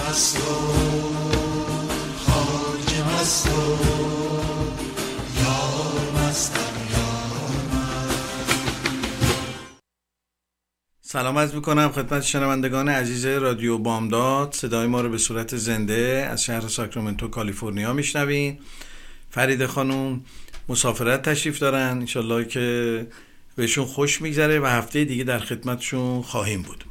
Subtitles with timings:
[0.00, 0.12] و
[11.02, 14.52] سلام عرض می‌کنم خدمت شنوندگان عزیز رادیو بامداد.
[14.52, 18.58] صدای ما رو به صورت زنده از شهر ساکرامنتو کالیفرنیا میشنوین.
[19.30, 20.24] فرید خانوم
[20.68, 21.98] مسافرت تشریف دارن.
[21.98, 23.06] انشالله که
[23.56, 26.84] بهشون خوش میگذره و هفته دیگه در خدمتشون خواهیم بود.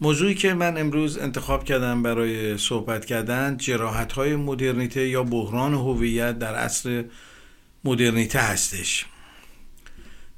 [0.00, 6.38] موضوعی که من امروز انتخاب کردم برای صحبت کردن جراحت های مدرنیته یا بحران هویت
[6.38, 7.04] در عصر
[7.84, 9.06] مدرنیته هستش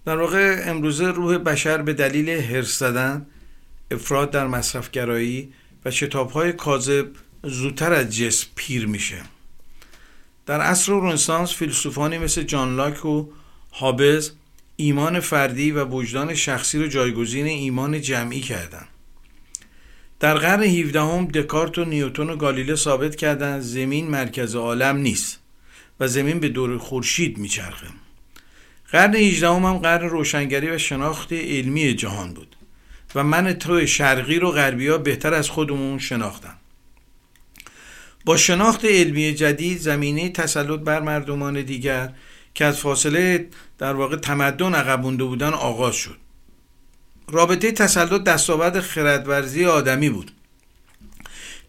[0.04, 3.26] در واقع امروزه روح بشر به دلیل هرس زدن
[3.90, 5.52] افراد در مصرفگرایی
[5.84, 7.06] و شتابهای کاذب
[7.44, 9.22] زودتر از جسم پیر میشه
[10.46, 13.26] در عصر رنسانس فیلسوفانی مثل جان لاک و
[13.72, 14.32] هابز
[14.76, 18.88] ایمان فردی و وجدان شخصی رو جایگزین ایمان جمعی کردند.
[20.20, 25.40] در قرن 17 هم دکارت و نیوتون و گالیله ثابت کردند زمین مرکز عالم نیست
[26.00, 27.86] و زمین به دور خورشید میچرخه.
[28.92, 32.56] قرن 18 هم, هم قرن روشنگری و شناخت علمی جهان بود
[33.14, 36.54] و من تو شرقی رو غربی ها بهتر از خودمون شناختن.
[38.24, 42.12] با شناخت علمی جدید زمینه تسلط بر مردمان دیگر
[42.54, 43.48] که از فاصله
[43.78, 46.16] در واقع تمدن عقب مونده بودن آغاز شد
[47.32, 50.30] رابطه تسلط دستاورد خردورزی آدمی بود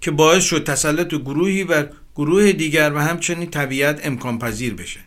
[0.02, 5.00] که باعث شد تسلط گروهی بر گروه دیگر و همچنین طبیعت امکان پذیر بشه.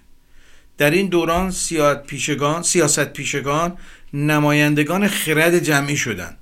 [0.78, 3.76] در این دوران سیاست پیشگان, سیاست پیشگان
[4.12, 6.38] نمایندگان خرد جمعی شدند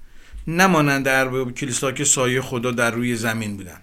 [0.46, 3.82] نمانند ارباب کلیسا که سایه خدا در روی زمین بودند.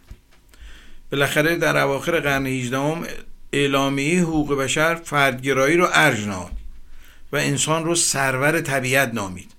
[1.12, 3.08] بالاخره در اواخر قرن 18
[3.54, 6.52] اعلامیه حقوق بشر فردگرایی رو ارج نهاد
[7.32, 9.59] و انسان رو سرور طبیعت نامید.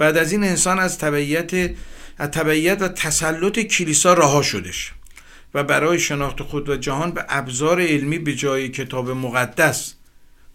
[0.00, 1.70] بعد از این انسان از طبیعت
[2.18, 4.92] از طبیعت و تسلط کلیسا رها شدش
[5.54, 9.94] و برای شناخت خود و جهان به ابزار علمی به جای کتاب مقدس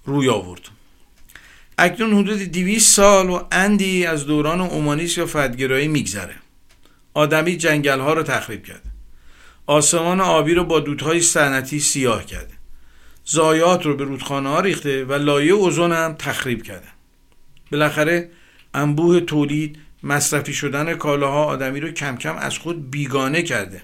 [0.05, 0.61] روی آورد.
[1.77, 6.35] اکنون حدود 200 سال و اندی از دوران اومانیس یا فردگرایی میگذره.
[7.13, 8.89] آدمی جنگل ها رو تخریب کرده
[9.65, 12.53] آسمان آبی رو با دودهای صنعتی سیاه کرده
[13.25, 16.87] زایات رو به رودخانه ها ریخته و لایه اوزون هم تخریب کرده.
[17.71, 18.29] بالاخره
[18.75, 23.81] انبوه تولید مصرفی شدن کالاها آدمی رو کم کم از خود بیگانه کرده.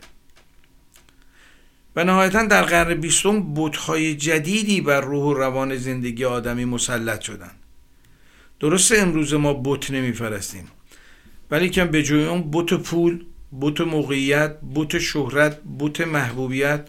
[1.96, 7.52] و نهایتا در قرن بیستم بتهای جدیدی بر روح و روان زندگی آدمی مسلط شدن.
[8.59, 10.68] درسته امروز ما بت نمیپرستیم
[11.52, 16.88] ولی کم به جای اون بت پول بوت موقعیت بوت شهرت بوت محبوبیت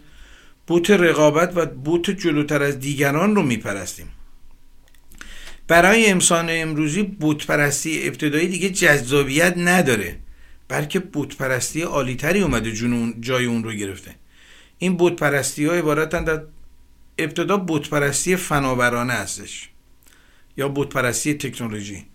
[0.67, 4.07] بوت رقابت و بوت جلوتر از دیگران رو میپرستیم.
[5.67, 10.19] برای انسان امروزی بوت پرستی ابتدایی دیگه جذابیت نداره
[10.67, 14.15] بلکه بوت پرستی عالیتری اومده جنون جای اون رو گرفته.
[14.77, 16.41] این بوت پرستی ها عبارتن در
[17.17, 19.69] ابتدا بوت پرستی فناورانه هستش
[20.57, 22.05] یا بوت پرستی تکنولوژی.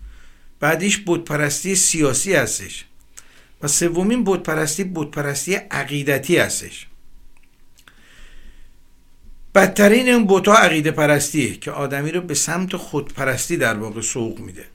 [0.59, 2.85] بعدیش بوت پرستی سیاسی هستش.
[3.61, 6.87] و سومین بودپرستی بودپرستی عقیدتی هستش.
[9.59, 14.65] بدترین این بوتا عقیده پرستیه که آدمی رو به سمت خودپرستی در واقع سوق میده.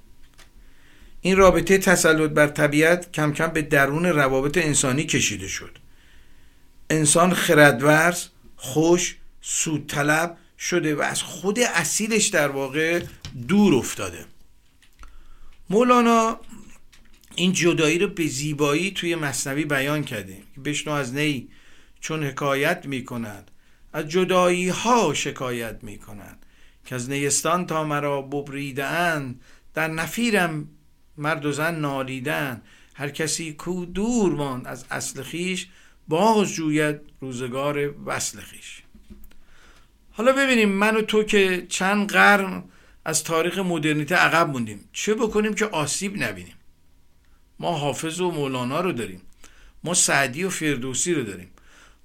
[1.21, 5.79] این رابطه تسلط بر طبیعت کم کم به درون روابط انسانی کشیده شد.
[6.91, 8.25] انسان خردورز
[8.57, 13.03] خوش سود طلب شده و از خود اصیلش در واقع
[13.49, 14.25] دور افتاده.
[15.71, 16.41] مولانا
[17.35, 20.43] این جدایی رو به زیبایی توی مصنوی بیان کردیم.
[20.65, 21.49] بشنو از نی
[22.01, 23.51] چون حکایت می کند
[23.95, 26.47] از جدایی ها شکایت می کند
[26.85, 29.41] که از نیستان تا مرا ببریدن
[29.75, 30.69] در نفیرم
[31.19, 32.63] مرد و زن نالیدن
[32.95, 35.69] هر کسی کو دور ماند از اصل خیش
[36.09, 38.83] باز جوید روزگار وصل خیش.
[40.13, 42.65] حالا ببینیم من و تو که چند قرن
[43.05, 44.89] از تاریخ مدرنیته عقب موندیم.
[44.93, 46.55] چه بکنیم که آسیب نبینیم؟
[47.59, 49.23] ما حافظ و مولانا رو داریم.
[49.85, 51.51] ما سعدی و فردوسی رو داریم.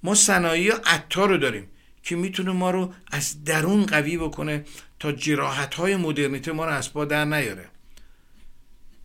[0.02, 1.68] ما صنایع و عطار رو داریم.
[2.02, 4.64] که می‌تونه ما رو از درون قوی بکنه
[4.98, 7.68] تا جراحت های مدرنیته ما رو از پا در نیاره.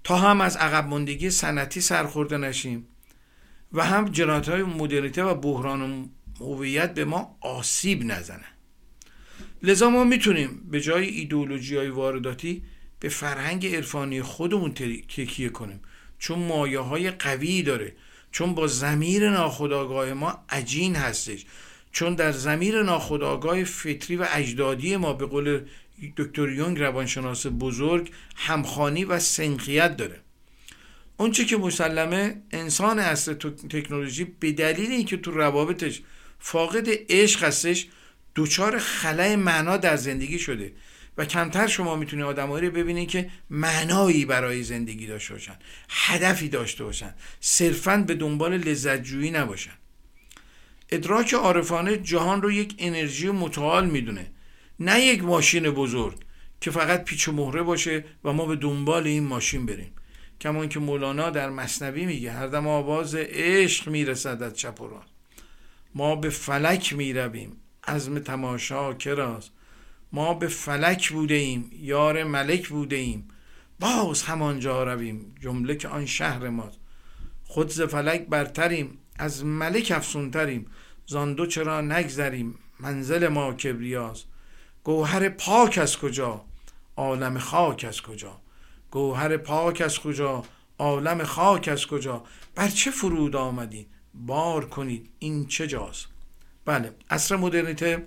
[0.03, 2.88] تا هم از عقب ماندگی سنتی سرخورده نشیم
[3.74, 6.09] و هم جنایت های مدرنیته و بحران
[6.39, 8.45] هویت به ما آسیب نزنه.
[9.63, 12.63] لذا ما می‌تونیم به جای ایدئولوژی های وارداتی
[13.00, 15.81] به فرهنگ عرفانی خودمون تکیه کنیم.
[16.19, 17.95] چون مایه های قوی داره.
[18.31, 21.45] چون با زمیر ناخودآگاه ما عجین هستش.
[21.95, 25.62] چون در زمیر ناخودآگاه فطری و اجدادی ما به قول
[26.18, 30.19] دکتر یونگ روانشناس بزرگ همخانی و سنخیت داره.
[31.18, 33.33] اونچه که مسلمه انسان اصل
[33.69, 36.01] تکنولوژی به دلیل اینکه تو روابطش
[36.39, 37.88] فاقد عشق هستش
[38.36, 40.71] دوچار خلای معنا در زندگی شده
[41.18, 45.56] و کمتر شما می‌تونید آدمایی رو ببینید که معنایی برای زندگی داشته باشن
[45.89, 49.85] هدفی داشته باشن صرفا به دنبال لذت جویی نباشن.
[50.90, 54.32] ادراک عارفانه جهان رو یک انرژی متعال می‌دونه.
[54.80, 56.18] نه یک ماشین بزرگ
[56.62, 59.92] که فقط پیچ و مهره باشه و ما به دنبال این ماشین بریم.
[60.42, 65.10] کما که مولانا در مصنوی میگه هر دم آواز عشق می‌رسد از چپ و راست
[65.96, 67.58] ما به فلک می‌رویم.
[67.88, 69.52] عزم تماشا کراست.
[70.12, 73.28] ما به فلک بوده ایم یار ملک بوده ایم
[73.80, 75.36] باز همانجا رویم.
[75.42, 76.80] جمله که آن شهر ماست.
[77.44, 78.98] خود ز فلک برتریم.
[79.16, 80.66] از ملک افسونتریم.
[81.06, 84.28] زاندو چرا نگذریم؟ منزل ما کبریاست.
[84.84, 86.46] گوهر پاک از کجا؟
[86.96, 88.42] عالم خاک از کجا؟
[88.92, 90.44] گوهر پاک از کجا؟
[90.80, 92.24] عالم خاک از کجا؟
[92.56, 96.08] بر چه فرود آمدی؟ بار کنید این چه جاست؟
[96.66, 98.06] بله اصر مدرنیته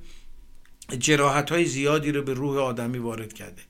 [0.98, 3.62] جراحت های زیادی رو به روح آدمی وارد کرده.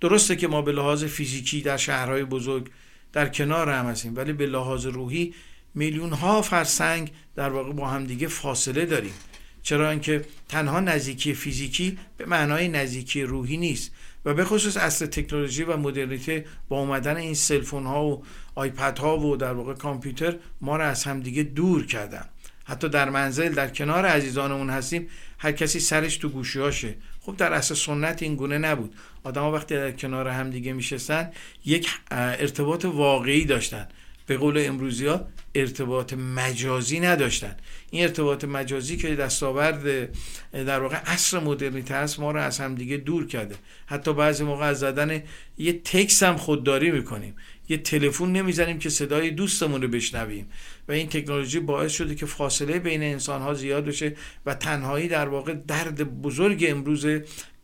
[0.00, 2.70] درسته که ما به لحاظ فیزیکی در شهرهای بزرگ
[3.12, 5.34] در کنار هم هستیم ولی به لحاظ روحی
[5.74, 9.14] میلیون ها فرسنگ در واقع با همدیگه فاصله داریم.
[9.62, 13.90] چرا اینکه تنها نزدیکی فیزیکی به معنای نزدیکی روحی نیست
[14.24, 18.22] و به خصوص عصر تکنولوژی و مدرنیته با اومدن این cellphone ها و
[18.54, 22.24] iPad ها و در واقع کامپیوتر ما رو از همدیگه دور کردن.
[22.64, 27.74] حتی در منزل در کنار عزیزانمون هستیم هر کسی سرش تو گوشیاشه خب در عصر
[27.74, 28.94] سنت این گونه نبود.
[29.24, 31.30] آدم وقتی در کنار همدیگه میشستن
[31.64, 33.88] یک ارتباط واقعی داشتن.
[34.26, 37.56] به قول امروزی ها ارتباط مجازی نداشتن.
[37.90, 40.08] این ارتباط مجازی که دستاورد
[40.52, 43.54] در واقع عصر مدرنیته است ما رو از همدیگه دور کرده.
[43.86, 45.22] حتی بعضی موقع از زدن
[45.58, 47.36] یه تکس هم خودداری می‌کنیم.
[47.68, 50.46] یه تلفن نمی‌زنیم که صدای دوستمون رو بشنویم.
[50.88, 54.16] و این تکنولوژی باعث شده که فاصله بین انسان ها زیاد بشه
[54.46, 57.06] و تنهایی در واقع درد بزرگ امروز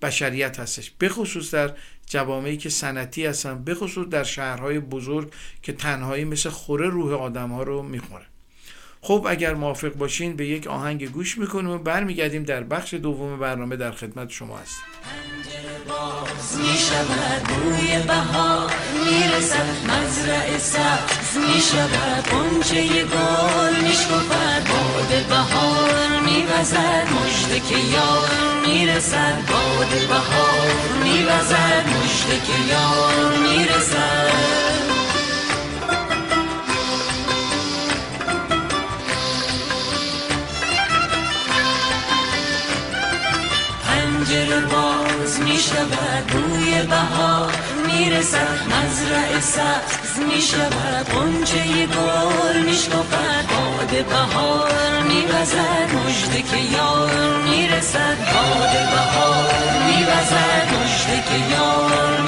[0.02, 0.92] بشریت هستش.
[1.00, 1.72] بخصوص در
[2.10, 7.62] جوامعی که سنتی هستن بخصوص در شهرهای بزرگ که تنهایی مثل خوره روح آدم ها
[7.62, 8.29] رو می‌خوره.
[9.02, 13.76] خب اگر موافق باشین به یک آهنگ گوش می‌کنیم و برمیگردیم در بخش دوم برنامه
[13.76, 14.84] در خدمت شما هستیم.
[44.30, 47.52] پنجره باز می شود بوی بهار
[47.86, 55.90] می‌رسد مزرع سبز می شود قنچه گل می شکفد باد بهار می وزد
[56.50, 59.52] که یار می‌رسد باد بهار
[59.86, 60.68] می وزد
[61.28, 62.20] که یار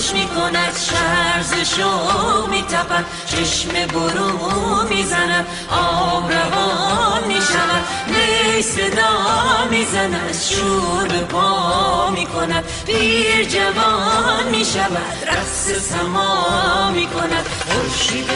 [0.00, 7.84] می‌رسد می کند شرز شو می تپد چشم برو می زند آب روان می شود
[8.06, 16.90] می صدا می زند شور به پا می کند پیر جوان می شود رقص سما
[16.90, 18.30] می کند خورشید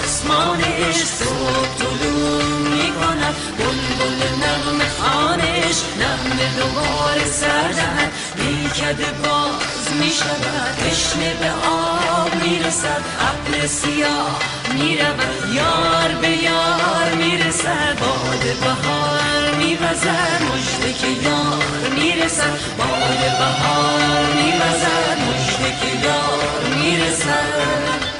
[0.00, 7.74] آسمانش صبح طلوع می کند بلبل نغم خانش نغم دوباره سر
[8.36, 14.38] میکده باز می‌شود تشنه به آب می‌رسد عقل سیاه
[14.74, 17.98] می‌رود یار به یار می‌رسد.
[18.00, 22.58] باد بهار میوزد مجده که یار می‌رسد.
[22.78, 28.19] باد بهار میوزد مجده که یار می‌رسد.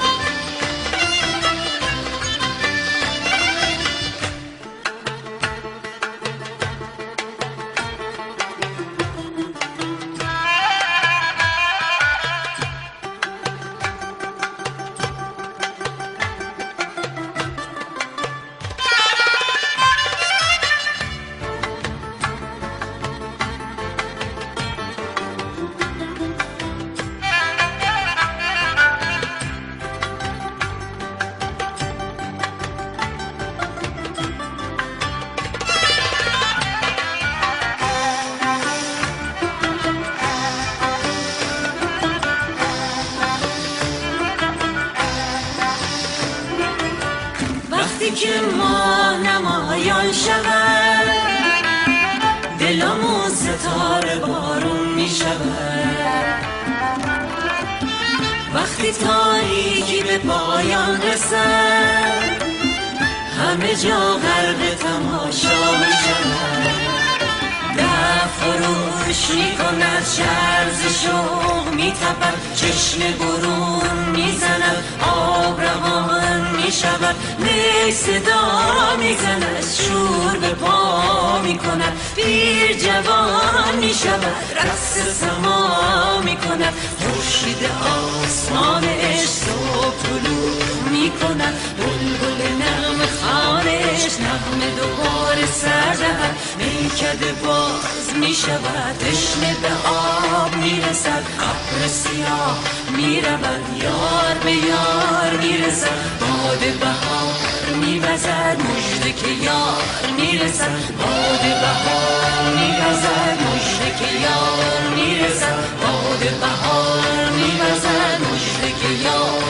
[96.57, 102.57] میکده باز می شود تشنه به آب می رسد ابر سیاه
[102.97, 109.83] می رود یار به یار می رسد باد بهار می وزد مجده که یار
[110.17, 118.21] می رسد باد بهار می وزد مجده که یار می رسد باد بهار می وزد
[118.21, 119.40] مجده که یار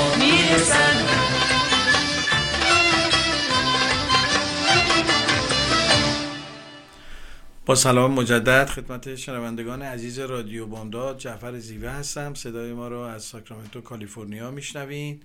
[7.72, 11.18] با سلام مجدد خدمت شنوندگان عزیز رادیو بامداد.
[11.18, 12.34] جعفر زیوه هستم.
[12.34, 15.20] صدای ما رو از ساکرامنتو کالیفرنیا میشنوین.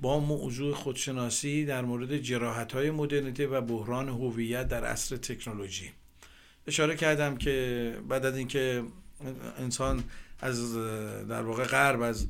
[0.00, 5.92] با موضوع خودشناسی در مورد جراحت های مدرنیته و بحران هویت در عصر تکنولوژی.
[6.66, 8.82] اشاره کردم که بعد از اینکه
[9.58, 10.04] انسان
[10.40, 10.76] از
[11.28, 12.26] در واقع غرب از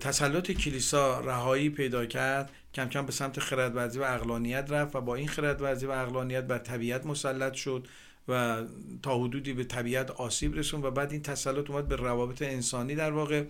[0.00, 5.14] تسلط کلیسا رهایی پیدا کرد کم کم به سمت خردورزی و اقلانیت رفت و با
[5.14, 7.88] این خردورزی و اقلانیت بر طبیعت مسلط شد.
[8.28, 8.62] و
[9.02, 13.10] تا حدودی به طبیعت آسیب رسون و بعد این تسلط اومد به روابط انسانی در
[13.10, 13.44] واقع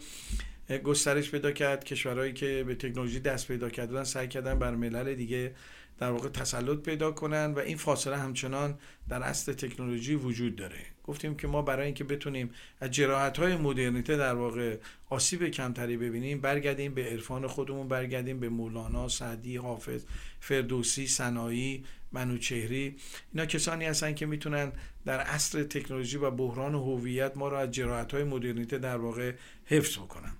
[0.84, 1.84] گسترش پیدا کرد.
[1.84, 5.54] کشورهایی که به تکنولوژی دست پیدا کردن سعی کردن بر ملل دیگه
[5.98, 8.78] در واقع تسلط پیدا کنن و این فاصله همچنان
[9.08, 10.80] در اصل تکنولوژی وجود داره.
[11.04, 12.50] گفتیم که ما برای اینکه بتونیم
[12.80, 14.76] از جراحت های مدرنیته در واقع
[15.10, 20.04] آسیب کمتری ببینیم برگردیم به عرفان خودمون برگردیم به مولانا سعدی حافظ
[20.40, 22.96] فردوسی سنایی منوچهری
[23.32, 24.72] اینا کسانی هستن که می‌تونن
[25.06, 29.32] در عصر تکنولوژی و بحران هویت ما رو از جراحت های مدرنیته در واقع
[29.64, 30.32] حفظ بکنن.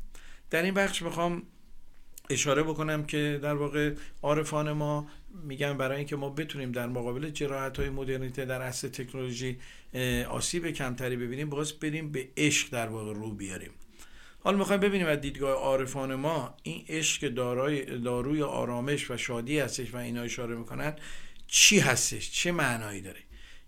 [0.51, 1.43] در این بخش می‌خوام
[2.31, 5.09] اشاره بکنم که در واقع عارفان ما
[5.43, 9.59] میگن برای اینکه ما بتونیم در مقابل جراحت های مدرنیته در عصر تکنولوژی
[10.29, 13.71] آسیب کمتری ببینیم باز بریم به عشق در واقع رو بیاریم.
[14.41, 19.95] حالا می‌خوایم ببینیم از دیدگاه عارفان ما این عشق دارای داروی آرامش و شادی هستش
[19.95, 20.97] و اینا اشاره می‌کنن.
[21.47, 23.21] چی هستش؟ چه معنایی داره؟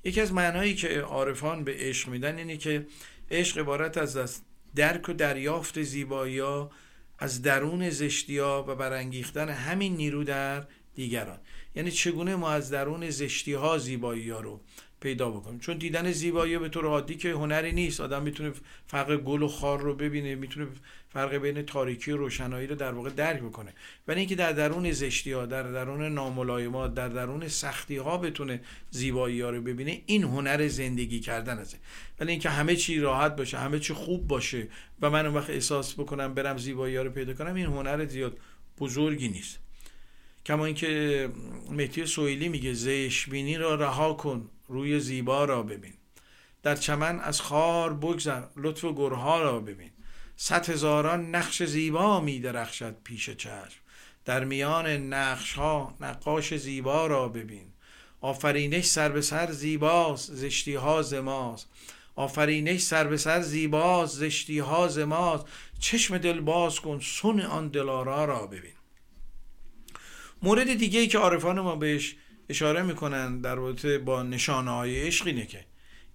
[0.04, 2.86] یکی از معنایی که عارفان به عشق میدن اینه که
[3.30, 4.42] عشق عبارت از
[4.74, 6.70] درک و دریافت زیبایی ها
[7.18, 11.38] از درون زشتی ها و برانگیختن همین نیرو در دیگران.
[11.74, 14.60] یعنی چگونه ما از درون زشتی ها زیبایی ها رو
[15.06, 18.00] پیدا بکنیم چون دیدن زیبایی به طور عادی که هنری نیست.
[18.00, 18.52] آدم می‌تونه
[18.86, 20.66] فرق گل و خار رو ببینه می‌تونه
[21.08, 23.74] فرق بین تاریکی و روشنایی رو در واقع درک بکنه.
[24.08, 28.60] ولی اینکه در درون زشتی ها در درون ناملایمات در درون سختی ها بتونه
[28.90, 31.78] زیبایی ها رو ببینه این هنر زندگی کردن است.
[32.20, 34.68] ولی اینکه همه چی راحت باشه همه چی خوب باشه
[35.02, 38.38] و من اون وقت احساس بکنم برم زیبایی ها رو پیدا کنم این هنر زیاد
[38.78, 39.58] بزرگی نیست.
[40.46, 41.28] کما اینکه
[41.70, 44.50] مهدی سویلی میگه زشبینی را رها کن.
[44.68, 45.94] روی زیبا را ببین.
[46.62, 49.90] در چمن از خار بگذر لطف گرها را ببین.
[50.36, 53.80] صد هزاران نقش زیبا می درخشد پیش چشم.
[54.24, 57.72] در میان نقش ها نقاش زیبا را ببین.
[58.20, 61.68] آفرینش سر به سر زیباست زشتی ها زماست
[62.16, 65.46] آفرینش سر به سر زیباست زشتی ها زماست
[65.78, 68.72] چشم دل باز کن سن آن دلارا را ببین.
[70.42, 72.16] مورد دیگه ای که عارفان ما بهش
[72.48, 75.66] اشاره می‌کنن در رابطه با نشانه های عشق اینه که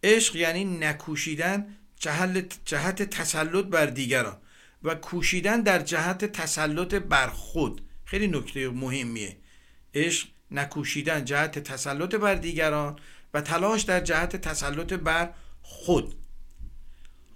[0.04, 1.78] عشق یعنی نکوشیدن
[2.66, 4.38] جهت تسلط بر دیگران
[4.84, 7.82] و کوشیدن در جهت تسلط بر خود.
[8.06, 9.38] خیلی نکته مهمیه.
[9.94, 13.00] عشق نکوشیدن جهت تسلط بر دیگران
[13.34, 16.16] و تلاش در جهت تسلط بر خود.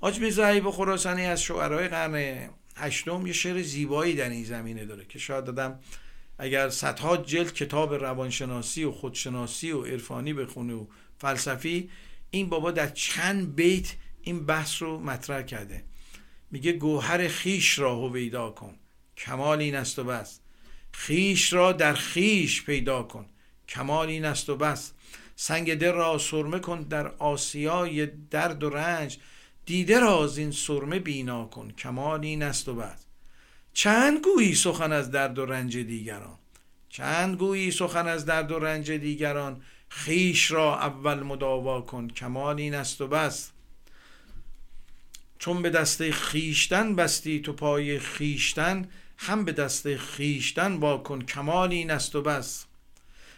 [0.01, 5.05] حاج میرزا و خراسانی از شعرهای قرن هشتم یه شعر زیبایی در این زمینه داره
[5.05, 5.79] که شاید دادم
[6.37, 10.85] اگر صدها جلد کتاب روانشناسی و خودشناسی و عرفانی بخونه و
[11.17, 11.89] فلسفی
[12.31, 15.83] این بابا در چند بیت این بحث رو مطرح کرده.
[16.51, 18.75] میگه گوهر خیش را هویدا کن.
[19.17, 20.39] کمال این است و بس.
[20.91, 23.25] خیش را در خیش پیدا کن.
[23.67, 24.91] کمال این است و بس.
[25.35, 29.17] سنگ در را سرمه کن در آسیای درد و رنج.
[29.65, 31.71] دیده را از این سرمه بینا کن.
[31.71, 33.04] کمال این است و بس.
[33.77, 36.37] چند گویی سخن از درد و رنج دیگران؟
[36.89, 42.75] چند گویی سخن از درد و رنج دیگران؟ خیش را اول مداوا کن کمال این
[42.75, 43.51] است و بس.
[45.39, 51.71] چون به دسته خیشتن بستی تو پای خیشتن هم به دسته خیشتن وا کن کمال
[51.71, 52.65] این است و بس.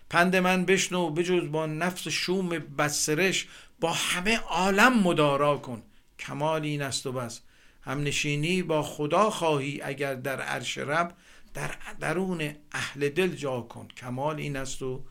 [0.10, 3.48] پند من بشنو بجز با نفس شوم بسرش
[3.80, 5.84] با همه عالم مدارا کن
[6.20, 7.42] کمال این است و بس.
[7.88, 11.14] هم نشینی با خدا خواهی اگر در عرش رب
[11.54, 13.88] در درون اهل دل جا کن.
[13.98, 15.04] کمال این است و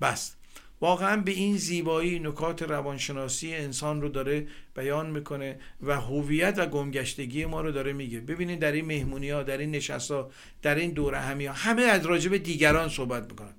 [0.00, 0.36] بس.
[0.80, 7.44] واقعا به این زیبایی نکات روانشناسی انسان رو داره بیان می‌کنه و هویت و گمگشتگی
[7.44, 8.20] ما رو داره میگه.
[8.20, 10.30] ببینید در این مهمونی ها در این نشست ها
[10.62, 13.54] در این دوره همی ها همه از راجب دیگران صحبت می‌کنن.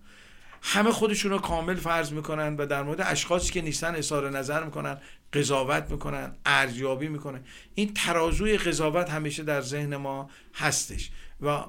[0.65, 4.97] همه خودشون رو کامل فرض می‌کنن و در مورد اشخاصی که نیستن اظهار نظر می‌کنن
[5.33, 7.41] قضاوت می‌کنن ارزیابی می‌کنن
[7.75, 11.63] این ترازوی قضاوت همیشه در ذهن ما هستش و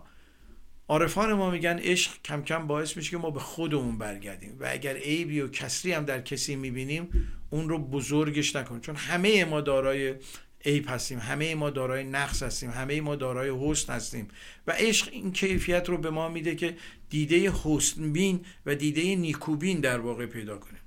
[0.89, 4.97] عارفان ما میگن عشق کم کم باعث میشه که ما به خودمون برگردیم و اگر
[4.97, 7.09] عیبی و کسری هم در کسی می‌بینیم
[7.51, 10.15] اون رو بزرگش نکنیم چون همه ما دارای
[10.65, 11.19] عیب هستیم.
[11.19, 12.71] همه ما دارای نقص هستیم.
[12.71, 14.29] همه ما دارای حسن هستیم.
[14.67, 16.77] و عشق این کیفیت رو به ما میده که
[17.11, 20.81] دیده حسن بین و دیده نیکوبین در واقع پیدا کنیم.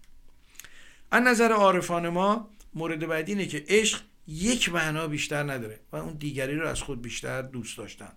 [1.11, 6.13] از نظر عارفان ما مورد بعدی اینه که عشق یک معنا بیشتر نداره و اون
[6.13, 8.11] دیگری رو از خود بیشتر دوست داشتن.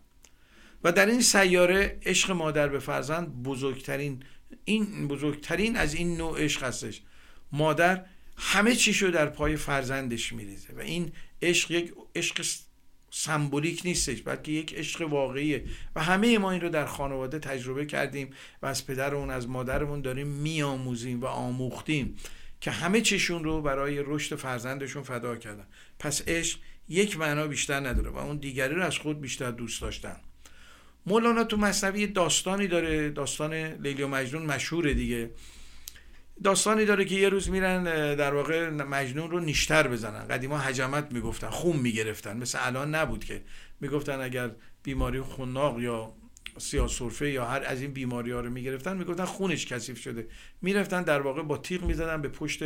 [0.85, 4.23] و در این سیاره عشق مادر به فرزند بزرگترین
[4.65, 7.03] این بزرگترین از این نوع عشق هستش.
[7.53, 8.05] مادر
[8.37, 12.45] همه چیشو در پای فرزندش میریزه و این عشق یک عشق
[13.11, 15.65] سمبولیک نیستش بلکه یک عشق واقعیه.
[15.97, 18.31] و همه ما این رو در خانواده تجربه کردیم
[18.63, 22.17] و از پدرمون از مادرمون داریم میآموزیم و آموختیم
[22.61, 25.67] که همه چیشون رو برای رشد فرزندشون فدا کردن.
[25.99, 30.17] پس عشق یک معنا بیشتر نداره و اون دیگری رو از خود بیشتر دوست داشتن.
[31.07, 35.31] مولانا تو مصنوی داستانی داره داستان لیلی و مجنون مشهوره دیگه.
[36.45, 40.29] داستانی داره که یه روز میرن در واقع مجنون رو نیشتر بزنن.
[40.29, 42.37] قدیما حجمت می‌گفتن خون می‌گرفتن.
[42.37, 43.43] مثل الان نبود که.
[43.81, 44.51] می‌گفتن اگر
[44.83, 46.13] بیماری خوناق یا
[46.59, 50.27] سیاه سرفه یا هر از این بیماری ها رو می‌گرفتن می‌گفتن خونش کثیف شده.
[50.63, 52.63] می‌رفتن در واقع با تیغ می‌زدن به پشت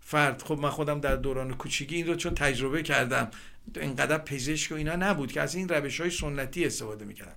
[0.00, 0.42] فرد.
[0.42, 3.30] خب من خودم در دوران کوچیکی این رو چون تجربه کردم.
[3.76, 7.34] اینقدر پزشک و اینا نبود که از این روش های سنتی استفاده می‌کردن.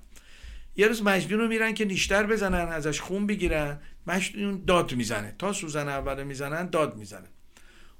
[0.77, 3.79] یه روز مجنون رو میرن که نیشتر بزنن ازش خون بگیرن.
[4.07, 5.35] مجنون داد می‌زنه.
[5.39, 7.27] تا سوزن اول می‌زنن داد می‌زنه.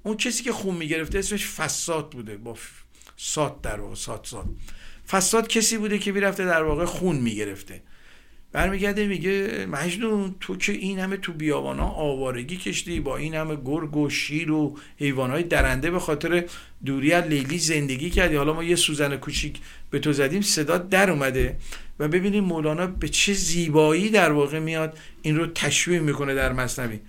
[0.02, 2.36] اون کسی که خون می‌گرفته اسمش فساد بوده.
[2.36, 2.56] با
[3.16, 4.46] سات در واقع سات سات
[5.08, 7.82] فساد کسی بوده که می‌رفته در واقع خون می‌گرفته.
[8.52, 13.96] برمیگرده میگه مجنون تو که این همه تو بیابانا آوارگی کشتی با این همه گرگ
[13.96, 16.44] و شیر و حیوانات درنده به خاطر
[16.84, 18.36] دوری از لیلی زندگی کردی.
[18.36, 19.58] حالا ما یه سوزن کوچیک
[19.90, 21.56] به تو زدیم صدا در اومده.
[21.98, 27.00] و ببینیم مولانا به چه زیبایی در واقع میاد این رو تشویح می‌کنه در مصنوی.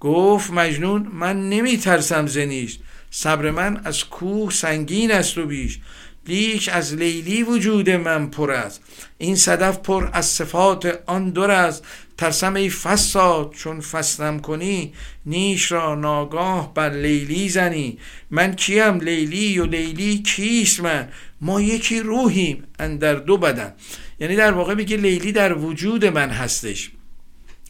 [0.00, 2.78] گفت مجنون من نمیترسم زنیش.
[3.10, 5.78] صبر من از کوه سنگین است و بیش.
[6.26, 8.82] لیک از لیلی وجود من پر است.
[9.18, 11.84] این صدف پر از صفات آن دور است.
[12.18, 14.92] ترسم ای فساد چون فسلم کنی
[15.26, 17.98] نیش را ناگاه بر لیلی زنی.
[18.30, 21.08] من کیم؟ لیلی و لیلی کیست من؟
[21.40, 23.74] ما یکی روحیم اندر دو بدن.
[24.20, 26.90] یعنی در واقع میگه لیلی در وجود من هستش.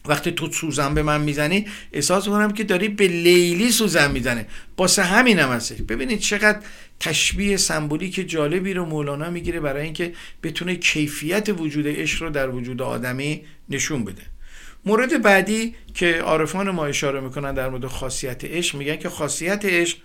[0.07, 5.03] وقتی تو سوزن به من می‌زنی احساس می‌کنم که داری به لیلی سوزن می‌زنه باسه
[5.03, 5.81] همین هم هستش.
[5.81, 6.59] ببینید چقدر
[6.99, 12.81] تشبیه سمبولیک جالبی رو مولانا می‌گیره برای اینکه بتونه کیفیت وجود عشق رو در وجود
[12.81, 14.21] آدمی نشون بده.
[14.85, 19.97] مورد بعدی که عارفان ما اشاره می‌کنن در مورد خاصیت عشق میگن که خاصیت عشق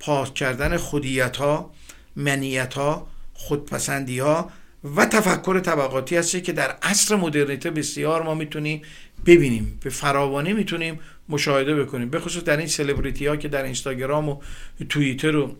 [0.00, 1.70] پاک کردن خودیت ها
[2.16, 4.50] منیت ها خودپسندی ها
[4.96, 8.82] و تفکر طبقاتی هستی که در عصر مدرنیته بسیار ما می‌تونیم
[9.26, 12.10] ببینیم به فراوانی می‌تونیم مشاهده بکنیم.
[12.10, 14.40] به خصوص در این سلبریتی ها که در اینستاگرام و
[14.88, 15.56] توییتر و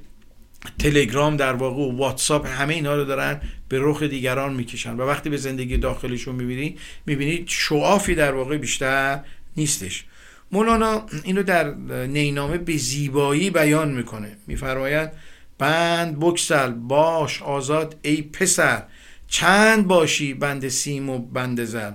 [0.78, 5.30] تلگرام در واقع و واتساپ همه اینها رو دارن به رخ دیگران می‌کشن و وقتی
[5.30, 6.76] به زندگی داخلشون می‌بینی
[7.06, 9.20] می‌بینید شعافی در واقع بیشتر
[9.56, 10.04] نیستش.
[10.52, 11.74] مولانا اینو در
[12.06, 14.36] نینامه به زیبایی بیان می‌کنه.
[14.46, 15.10] میفرماید
[15.58, 18.82] بند بکسل باش آزاد ای پسر
[19.28, 21.92] چند باشی بند سیم و بند زر؟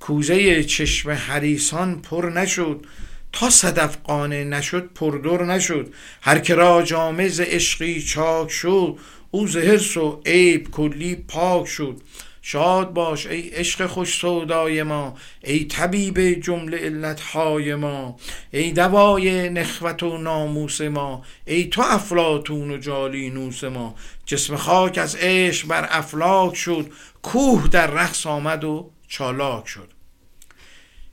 [0.00, 2.86] کوزه چشم حریسان پر نشد
[3.32, 5.94] تا صدف قانه نشد پردر نشد.
[6.22, 8.98] هر که را جامز عشقی چاک شد
[9.30, 12.00] او زهرس و عیب کلی پاک شد.
[12.44, 18.16] شاد باش ای عشق خوش سودای ما ای طبیب جمله علتهای ما
[18.50, 23.94] ای دوای نخوت و ناموس ما ای تو افلاتون و جالینوس ما.
[24.26, 26.90] جسم خاک از عشق بر افلاک شد
[27.22, 29.91] کوه در رقص آمد و چالاک شد.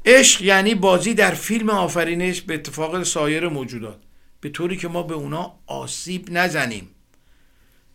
[0.10, 4.00] عشق یعنی بازی در فیلم آفرینش به اتفاق سایر موجودات.
[4.42, 6.90] به طوری که ما به اونا آسیب نزنیم.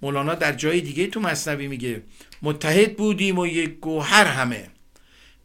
[0.03, 2.03] مولانا در جای دیگه تو مصنوی میگه
[2.43, 4.69] متحد بودیم و یک گوهر همه.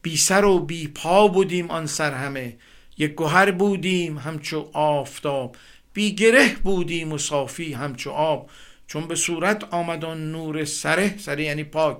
[0.02, 2.58] بی سر و بی پا بودیم آن سر همه.
[2.98, 5.56] یک گوهر بودیم همچو آفتاب.
[5.94, 8.50] بی گره بودیم و صافی همچو آب.
[8.88, 12.00] چون به صورت آمدان نور سره سره یعنی پاک.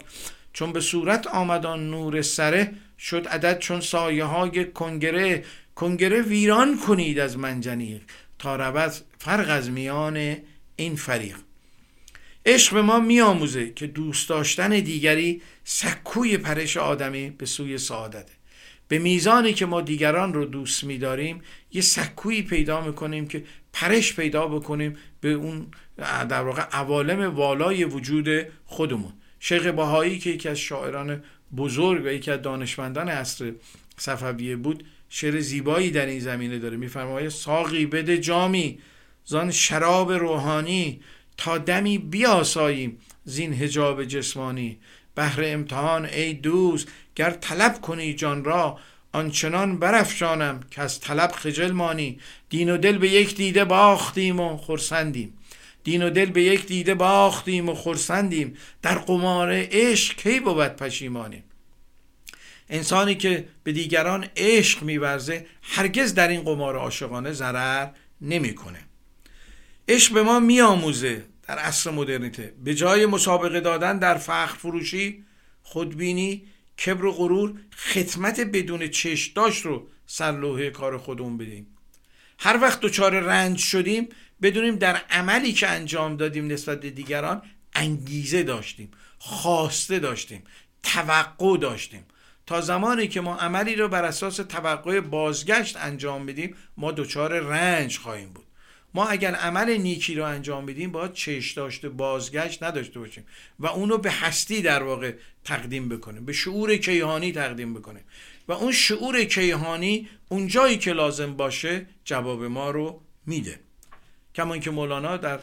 [0.54, 5.44] چون به صورت آمدان نور سره شد عدد چون سایه های کنگره.
[5.76, 8.02] کنگره ویران کنید از منجنیق
[8.40, 10.38] تا رود فرق از میان
[10.76, 11.36] این فریق.
[12.46, 18.34] عشق به ما میآموزه که دوست داشتن دیگری سکوی پرش آدمی به سوی سعادته.
[18.88, 24.48] به میزانی که ما دیگران رو دوست میداریم یه سکویی پیدا می‌کنیم که پرش پیدا
[24.48, 28.28] بکنیم به اون در واقع عوالم والای وجود
[28.66, 29.14] خودمون.
[29.40, 31.24] شیخ باهایی که یکی از شاعران
[31.58, 33.54] بزرگ و یکی از دانشمندان عصر
[33.98, 36.78] صفویه بود شعر زیبایی در این زمینه داره.
[36.78, 38.80] میفرماید ساقی بده جامی
[39.26, 41.02] زان شراب روحانی
[41.38, 44.78] تا دمی بیاساییم زین هجاب جسمانی.
[45.16, 48.80] بهر امتحان ای دوست گر طلب کنی جان را
[49.12, 52.20] آنچنان برافشانم که از طلب خجل مانی.
[52.50, 55.34] دین و دل به یک دیده باختیم و خرسندیم.
[55.84, 58.58] دین و دل به یک دیده باختیم و خرسندیم.
[58.82, 61.44] در قمار عشق کی بود پشیمانیم؟
[62.70, 67.88] انسانی که به دیگران عشق میورزه هرگز در این قمار عاشقانه ضرر
[68.22, 68.80] نمی‌کنه.
[69.88, 72.54] عشق به ما میآموزه در عصر مدرنیته.
[72.64, 75.24] به جای مسابقه دادن در فخر فروشی
[75.64, 76.44] خودبینی
[76.86, 81.68] کبر و غرور خدمت بدون چشم داشت رو سرلوحه کار خودمون بدیم
[82.40, 84.10] هر وقت دچار رنج شدیم
[84.42, 87.42] بدونیم در عملی که انجام دادیم نسبت به دیگران
[87.76, 90.44] انگیزه داشتیم خواسته داشتیم
[90.84, 92.06] توقع داشتیم.
[92.46, 97.98] تا زمانی که ما عملی رو بر اساس توقع بازگشت انجام بدیم ما دچار رنج
[97.98, 98.46] خواهیم بود.
[98.94, 103.26] ما اگر عمل نیکی رو انجام بدیم باید چش داشته بازگشت نداشته باشیم
[103.60, 108.04] و اونو به هستی در واقع تقدیم بکنیم به شعور کیهانی تقدیم بکنیم.
[108.48, 113.60] و اون شعور کیهانی اون جایی که لازم باشه جواب ما رو میده.
[114.40, 115.40] کمان که مولانا در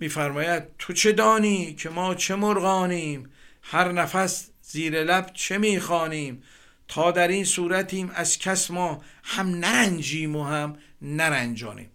[0.00, 3.30] میفرماید تو چه دانی که ما چه مرغانیم؟
[3.62, 6.42] هر نفس زیر لب چه می‌خوانیم؟
[6.88, 11.90] تا در این صورتیم از کس ما هم نرنجیم و هم نرنجانیم.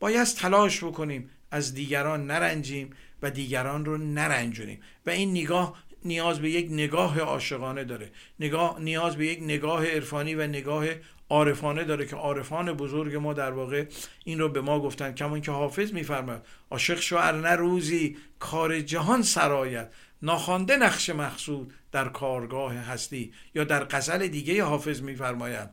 [0.00, 2.90] باید تلاش بکنیم از دیگران نرنجیم
[3.22, 4.80] و دیگران رو نرنجونیم.
[5.06, 8.10] و این نگاه نیاز به یک نگاه عاشقانه داره.
[8.40, 10.86] نگاه نیاز به یک نگاه عرفانی و نگاه
[11.30, 13.84] عارفانه داره که عارفان بزرگ ما در واقع
[14.24, 15.12] این رو به ما گفتن.
[15.12, 19.90] کمان که حافظ میفرماید عاشق شو ار روزی کار جهان سرایت.
[20.22, 23.32] ناخوانده نقش مقصود در کارگاه هستی.
[23.54, 25.68] یا در غزل دیگه حافظ میفرماید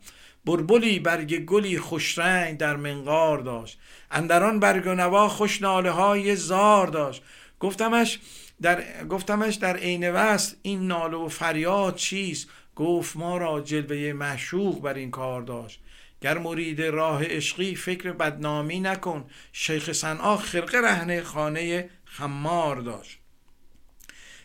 [0.46, 3.80] بربلی برگ گلی خوشرنگ در منقار داشت.
[4.12, 7.24] اندران برگ و نوا خوش ناله های زار داشت.
[7.60, 8.20] گفتمش
[8.62, 14.82] در گفتمش در عین وصل این ناله و فریاد چیست؟ گفت ما را جلوه معشوق
[14.82, 15.82] بر این کار داشت.
[16.22, 19.26] گر مرید راه عشقی فکر بدنامی نکن.
[19.54, 23.20] شیخ صنعا خرقه رهن خانه خمار داشت.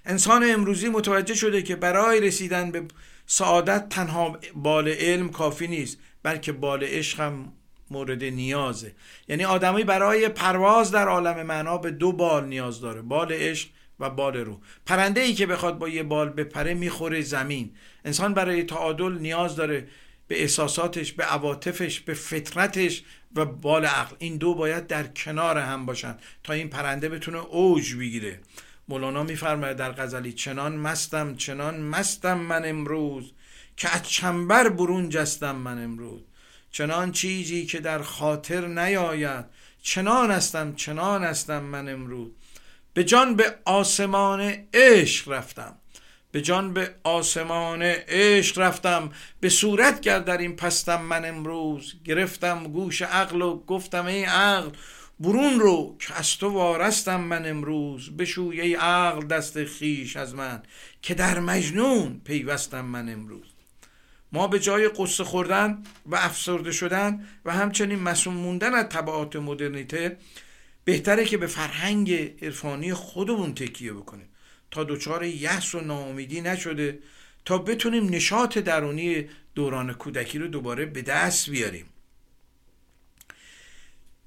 [0.05, 2.85] انسان امروزی متوجه شده که برای رسیدن به
[3.27, 7.53] سعادت تنها بال علم کافی نیست بلکه بال عشق هم
[7.91, 8.95] مورد نیازه.
[9.29, 13.03] یعنی آدمی برای پرواز در عالم معنا به دو بال نیاز داره.
[13.03, 13.69] بال عشق
[14.01, 17.71] و بال روح پرنده ای که بخواد با یه بال بپره می‌خوره زمین.
[18.05, 19.89] انسان برای تعادل نیاز داره
[20.29, 23.03] به احساساتش به عواطفش به فطرتش
[23.37, 24.17] و بال عقل.
[24.19, 28.41] این دو باید در کنار هم باشن تا این پرنده بتونه اوج بگیره.
[28.89, 33.33] مولانا میفرماید در غزلی چنان مستم چنان مستم من امروز
[33.77, 36.21] که از چنبر برون جستم من امروز.
[36.71, 39.45] چنان چیزی که در خاطر نیاید
[39.83, 42.31] چنان هستم چنان هستم من امروز.
[42.97, 45.75] به جان به آسمان عشق رفتم.
[46.33, 49.11] به جان به آسمان عشق رفتم.
[49.41, 54.71] به صورت گر در این پستم من امروز گرفتم گوش عقل و گفتم ای عقل
[55.21, 58.17] برون رو که از تو وارستم من امروز.
[58.17, 60.63] بشوی ای عقل دست خیش از من
[61.03, 63.47] که در مجنون پیوستم من امروز.
[64.33, 70.17] ما به جای قصه خوردن و افسرده شدن و همچنین مسئول موندن از طبعات مدرنیته
[70.87, 72.12] بهتره که به فرهنگ
[72.44, 74.29] عرفانی خودمون تکیه بکنیم.
[74.70, 76.99] تا دچار یأس و ناامیدی نشده
[77.44, 81.87] تا بتونیم نشاط درونی دوران کودکی رو دوباره به دست بیاریم.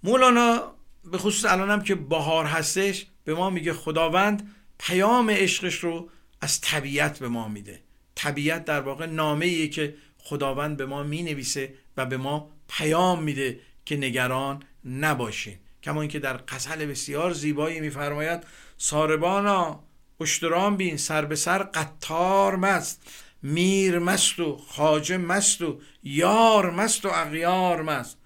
[0.04, 0.76] مولانا
[1.12, 6.10] به خصوص الانم که بهار هستش به ما میگه خداوند پیام عشقش رو
[6.42, 7.80] از طبیعت به ما میده.
[8.16, 13.24] طبیعت در واقع نامه ایه که خداوند به ما می نویسه و به ما پیام
[13.24, 15.58] میده که نگران نباشین.
[15.84, 18.44] کما اینکه در قزل بسیار زیبایی میفرماید
[18.78, 19.84] ساربانا
[20.22, 23.02] اشتران بین سر به سر قطار مست
[23.44, 28.18] میر مست و خاجه مست و یار مست و اغیار مست.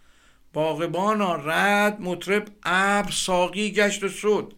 [0.54, 4.56] باغبانا رد مطرب ابر ساقی گشت و سود.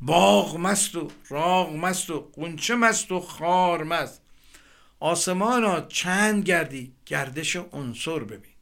[0.00, 4.22] باغ مست و راغ مست و قنچه مست و خار مست.
[5.00, 8.52] آسمانا چند گردی گردش عنصر ببین.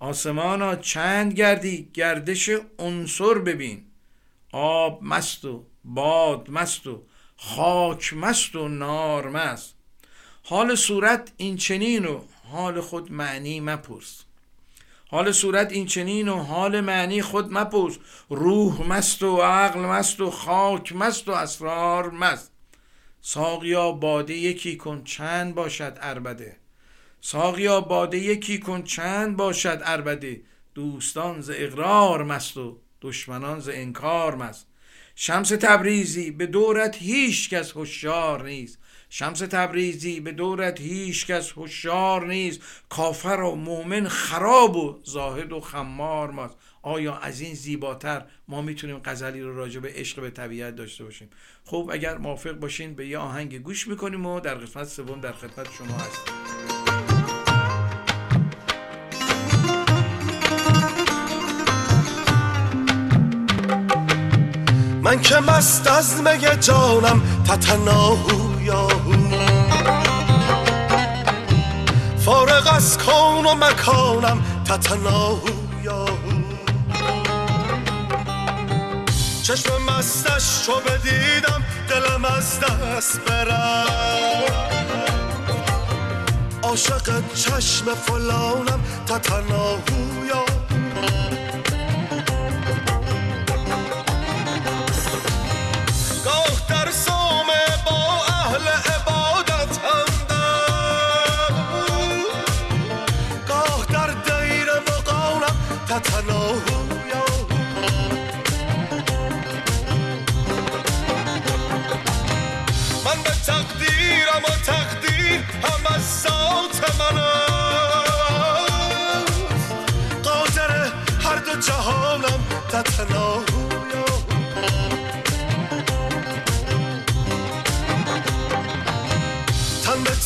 [0.00, 3.84] آسمانا چند گردی گردش عنصر ببین.
[4.52, 7.02] آب مست و باد مست و
[7.36, 9.74] خاک مست و نار مست.
[10.42, 14.24] حال صورت این چنین و حال خود معنی مپرس.
[15.10, 17.98] حال صورت این چنین و حال معنی خود مپرس.
[18.28, 22.52] روح مست و عقل مست و خاک مست و اسرار مست.
[23.20, 26.59] ساقیا باده یکی کن چند باشد اربده
[27.20, 30.40] ساقیا باده یکی کن چند باشد اربده
[30.74, 34.66] دوستان ز اقرار مست و دشمنان ز انکار مست.
[35.14, 38.78] شمس تبریزی به دورت هیچ کس هوشیار نیست.
[39.10, 42.60] شمس تبریزی به دورت هیچ کس هوشیار نیست.
[42.88, 46.56] کافر و مؤمن خراب و زاهد و خمار ماست.
[46.82, 51.30] آیا از این زیباتر ما می‌تونیم غزلی رو راجع به عشق به طبیعت داشته باشیم؟
[51.64, 55.68] خب اگر موافق باشین به یه آهنگ گوش می‌کنیم و در قسمت سوم در خدمت
[55.78, 56.59] شما هستیم.
[65.10, 69.12] من که مست از مگه جانم تتناهو یاهو
[72.18, 75.48] فارغ از کون و مکانم تتناهو
[75.82, 76.42] یاهو
[79.42, 83.86] چشم مستش چو بدیدم دلم از دست برم
[86.62, 90.60] عاشق چشم فلانم تتناهو یاهو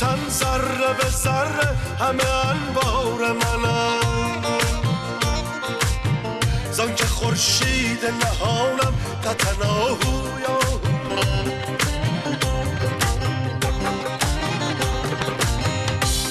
[0.00, 4.42] تن ذره به ذره همه انبار منم
[6.72, 10.24] زان که خورشید نهانم تتناهو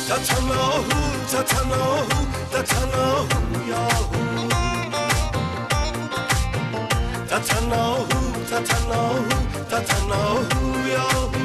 [0.10, 2.19] تتناهو تتناهو
[2.52, 4.23] تتناهو یاهو
[7.30, 8.21] تتناهو
[8.52, 9.26] تتناهو
[9.71, 11.43] تتناهو یاهو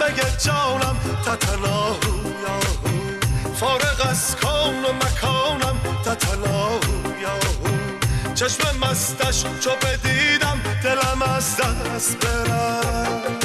[0.00, 10.60] مگه جانم تتناهو یاهو فارغ از کون و مکانم تتناهو یاهو چشم مستش چو بدیدم
[10.82, 13.38] دلم از دست برم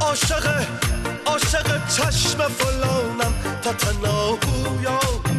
[0.00, 0.64] عاشق
[1.26, 5.33] عاشق چشم فلانم تتناهو یاهو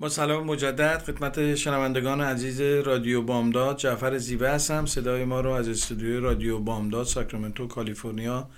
[0.00, 3.76] با سلام مجدد خدمت شنوندگان عزیز رادیو بامداد.
[3.76, 4.86] جعفر زیبه هستم.
[4.86, 8.48] صدای ما رو از استودیوی رادیو بامداد ساکرامنتو کالیفرنیا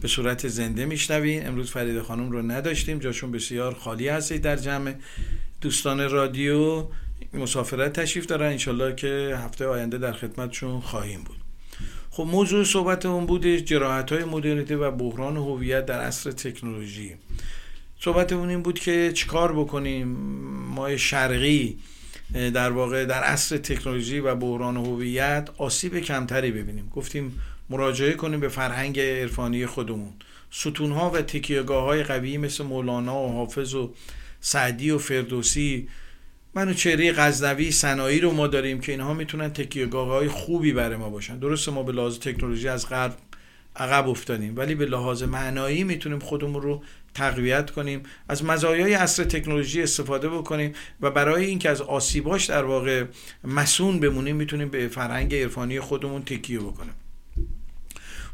[0.00, 2.98] به صورت زنده میشنوین امروز فرید خانم رو نداشتیم.
[2.98, 4.94] جاشون بسیار خالی هستید در جمع.
[5.60, 6.86] دوستان رادیو
[7.34, 8.46] مسافرت تشریف دارن.
[8.46, 11.36] انشالله که هفته آینده در خدمتشون خواهیم بود.
[12.10, 17.16] خب موضوع صحبت اون بود جراحت های مدرنیته و بحران هویت در عصر تکنولوژی.
[18.04, 20.08] صحبت اون این بود که چیکار بکنیم؟
[20.74, 21.78] ما شرقی
[22.34, 26.88] در واقع در عصر تکنولوژی و بحران هویت آسیب کمتری ببینیم.
[26.94, 30.12] گفتیم مراجعه کنیم به فرهنگ عرفانی خودمون.
[30.50, 33.94] ستونها و تکیهگاه های قوی مثل مولانا و حافظ و
[34.40, 35.88] سعدی و فردوسی.
[36.54, 41.38] منوچهری غزنوی صنایی رو ما داریم که اینها می‌تونن تکیهگاه های خوبی برای ما باشن.
[41.38, 43.16] درسته ما به لحاظ تکنولوژی از غرب
[43.76, 46.82] عقب افتادیم ولی به لحاظ معنایی می‌تونیم خودمون رو
[47.14, 53.04] تقویت کنیم از مزایای عصر تکنولوژی استفاده بکنیم و برای اینکه از آسیباش در واقع
[53.44, 56.94] مسون بمونیم می‌تونیم به فرهنگ عرفانی خودمون تکیه بکنیم.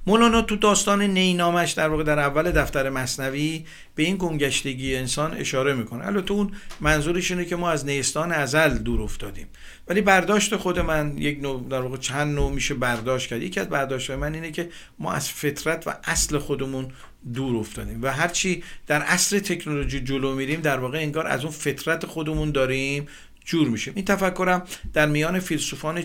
[0.08, 5.74] مولانا تو داستان نینامش در واقع در اول دفتر مصنوی به این گمگشتگی انسان اشاره
[5.74, 6.06] می‌کنه.
[6.06, 9.46] البته اون منظورش اینه که ما از نیستان ازل دور افتادیم.
[9.88, 13.42] ولی برداشت خود من یک نوع در واقع چند نوع میشه برداشت کرد.
[13.42, 14.68] یکی از برداشت من اینه که
[14.98, 16.88] ما از فطرت و اصل خودمون
[17.34, 22.06] دور افتادیم و هرچی در عصر تکنولوژی جلو میریم در واقع انگار از اون فطرت
[22.06, 23.06] خودمون داریم
[23.48, 26.04] جور میشیم این تفکرم در میان فیلسوفان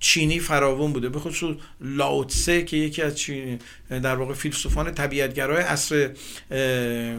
[0.00, 1.08] چینی فراوون بوده.
[1.08, 6.10] به خصوص لاوتسه که یکی از چین در واقع فیلسوفان طبیعتگرای عصر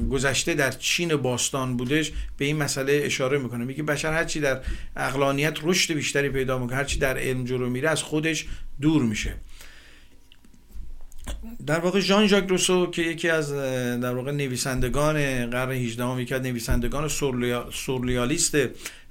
[0.10, 3.66] گذشته در چین باستان بودش به این مسئله اشاره می‌کنه.
[3.66, 4.62] میگه بشر هرچی در
[4.96, 8.46] اقلانیت رشد بیشتری پیدا می‌کنه هرچی در علم جلو میره از خودش
[8.82, 9.34] دور میشه.
[11.68, 13.54] در واقع ژان ژاک روسو که یکی از
[14.02, 17.08] در واقع نویسندگان قرن 18 یکی از نویسندگان
[17.72, 18.58] سورلیالیست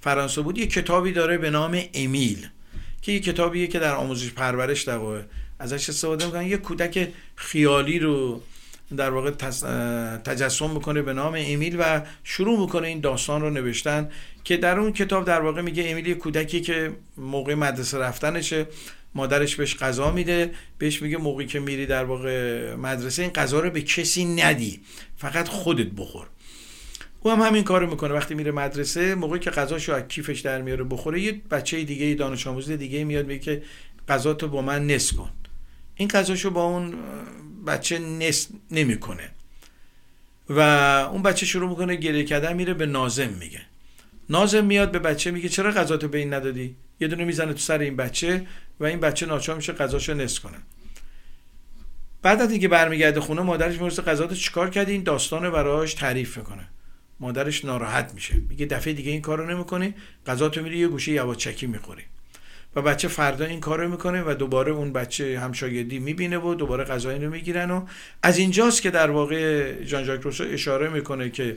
[0.00, 2.48] فرانسه بود یه کتابی داره به نام امیل
[3.02, 5.22] که یه کتابیه که در آموزش پرورش در واقع
[5.58, 6.46] ازش استفاده می‌کنن.
[6.46, 8.42] یه کودک خیالی رو
[8.96, 9.30] در واقع
[10.24, 14.10] تجسم می‌کنه به نام امیل و شروع می‌کنه این داستان رو نوشتن
[14.44, 18.66] که در اون کتاب در واقع میگه امیل یه کودکی که موقع مدرسه رفتنشه
[19.16, 23.70] مادرش بهش غذا میده بهش میگه موقعی که میری در واقع مدرسه این غذا رو
[23.70, 24.80] به کسی ندی
[25.16, 26.26] فقط خودت بخور.
[27.20, 28.14] او هم همین کارو می‌کنه.
[28.14, 32.46] وقتی میره مدرسه موقعی که غذاشو از کیفش در میاره بخوره یه بچه دیگه دانش
[32.46, 33.62] آموز دیگه میاد میگه که
[34.08, 35.30] غذاتو با من نس کن.
[35.94, 36.94] این غذاشو با اون
[37.66, 39.30] بچه نس نمی‌کنه.
[40.48, 40.60] و
[41.12, 43.60] اون بچه شروع می‌کنه گریه کردن میره به نازم میگه.
[44.30, 47.78] نازم میاد به بچه میگه چرا غذاتو به این ندادی؟ یه دونه می‌زنه تو سر
[47.78, 48.46] این بچه.
[48.80, 50.58] و این بچه ناچار میشه غذاشو نس کنه.
[52.22, 56.38] بعد از اینکه برمیگرده خونه مادرش می‌پرسه غذاتو چیکار کردی؟ این داستان رو براش تعریف
[56.38, 56.68] می‌کنه.
[57.20, 58.34] مادرش ناراحت میشه.
[58.48, 59.94] میگه دفعه دیگه این کارو نمی‌کنی
[60.26, 62.02] غذا تو میری یه گوشه یواچکی می‌خوری.
[62.76, 67.12] و بچه فردا این کارو می‌کنه و دوباره اون بچه همشاگردی می‌بینه و دوباره غذا
[67.12, 67.86] رو می‌گیرن و
[68.22, 71.56] از اینجاست که در واقع جان ژاک روسو اشاره می‌کنه که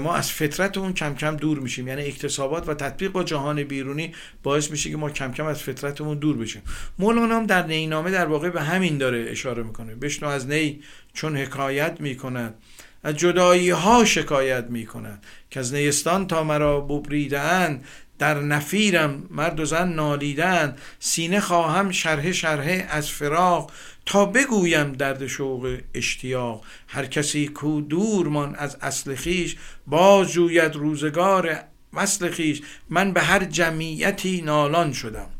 [0.00, 1.88] ما از فطرت اون کم کم دور میشیم.
[1.88, 6.18] یعنی اکتسابات و تطبیق با جهان بیرونی باعث میشه که ما کم کم از فطرتمون
[6.18, 6.62] دور بشیم.
[6.98, 9.94] مولانا هم در نینامه در واقع به همین داره اشاره می‌کنه.
[9.94, 10.80] بشنو از نی
[11.14, 12.54] چون حکایت می‌کند
[13.02, 17.82] از جدایی ها شکایت می کند که از نیستان تا مرا ببریدن
[18.18, 23.72] در نفیرم مرد و زن نالیدن سینه خواهم شرح شرح از فراق.
[24.10, 26.62] تا بگویم درد شوق اشتیاق.
[26.88, 31.58] هر کسی کو دورمان از اصل خیش باز جوید روزگار
[31.92, 32.62] وصل خیش.
[32.88, 35.30] من به هر جمعیتی نالان شدم.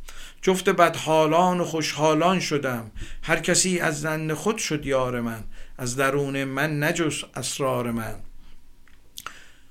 [0.42, 2.90] جفت بدحالان و خوشحالان شدم.
[3.22, 5.44] هر کسی از زن خود شد یار من.
[5.78, 8.14] از درون من نجس اسرار من.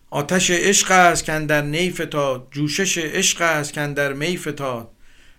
[0.10, 4.92] آتش عشق است که در نی فتاد جوشش عشق است که در می فتاد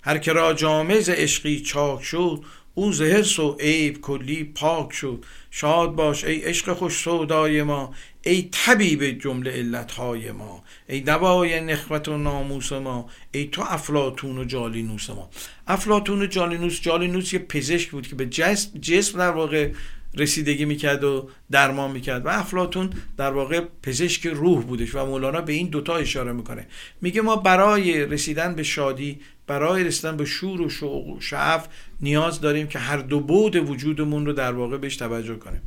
[0.02, 2.44] هر که را جامز عشقی چاک شد
[2.74, 5.24] او زهرس و عیب کلی پاک شد.
[5.50, 10.64] شاد باش ای عشق خوش سودای ما ای طبیب جمله علتهای ما.
[10.88, 15.30] ای دوای نخوت و ناموس ما ای تو افلاتون و جالینوس ما.
[15.66, 19.70] افلاتون و جالینوس جالینوس یه پزشک بود که به جسم, جسم در واقع
[20.16, 25.52] رسیدگی می‌کرد و درمان می‌کرد و افلاتون در واقع پزشک روح بودش و مولانا به
[25.52, 26.66] این دوتا اشاره می‌کنه.
[27.00, 29.20] میگه ما برای رسیدن به شادی
[29.50, 31.66] برای رسیدن به شور و شوق و شعف
[32.00, 35.62] نیاز داریم که هر دو بود وجودمون رو در واقع بهش توجه کنیم.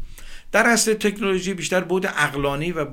[0.51, 2.85] در اصل تکنولوژی بیشتر بود اقلانی و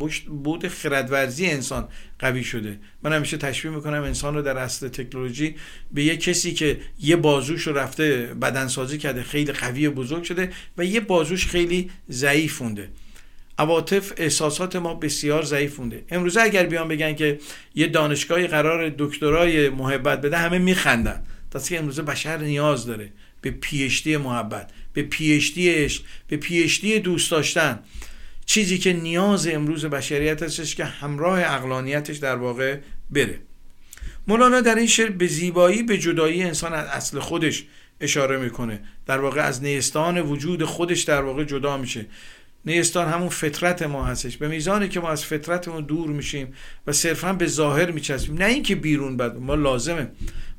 [0.42, 1.88] بود خردورزی انسان
[2.18, 2.80] قوی شده.
[3.02, 5.54] من همیشه تشبیه می‌کنم انسان رو در اصل تکنولوژی
[5.92, 10.52] به یه کسی که یه بازوش رو رفته بدنسازی کرده خیلی قوی و بزرگ شده
[10.78, 12.88] و یه بازوش خیلی ضعیف مونده.
[13.60, 16.04] عواطف احساسات ما بسیار ضعیف مونده.
[16.10, 17.38] امروزه اگر بیان بگن که
[17.74, 21.22] یه دانشگاهی قرار دکترای محبت بده همه میخندن.
[21.50, 27.30] تا که امروزه بشر نیاز داره به پیشتی محبت به پیشتی عشق به پیشتی دوست
[27.30, 27.78] داشتن.
[28.46, 32.78] چیزی که نیاز امروز بشریت هستش که همراه اقلانیتش در واقع
[33.10, 33.38] بره.
[34.28, 37.64] مولانا در این شعر به زیبایی به جدایی انسان از اصل خودش
[38.00, 38.80] اشاره می‌کنه.
[39.06, 42.06] در واقع از نیستان وجود خودش در واقع جدا میشه.
[42.66, 44.36] نیستان همون فطرت ما هستش.
[44.36, 46.54] به میزانی که ما از فطرتمون دور میشیم
[46.86, 48.38] و صرفا به ظاهر میچسبیم.
[48.38, 50.08] نه اینکه بیرون بد ما لازمه.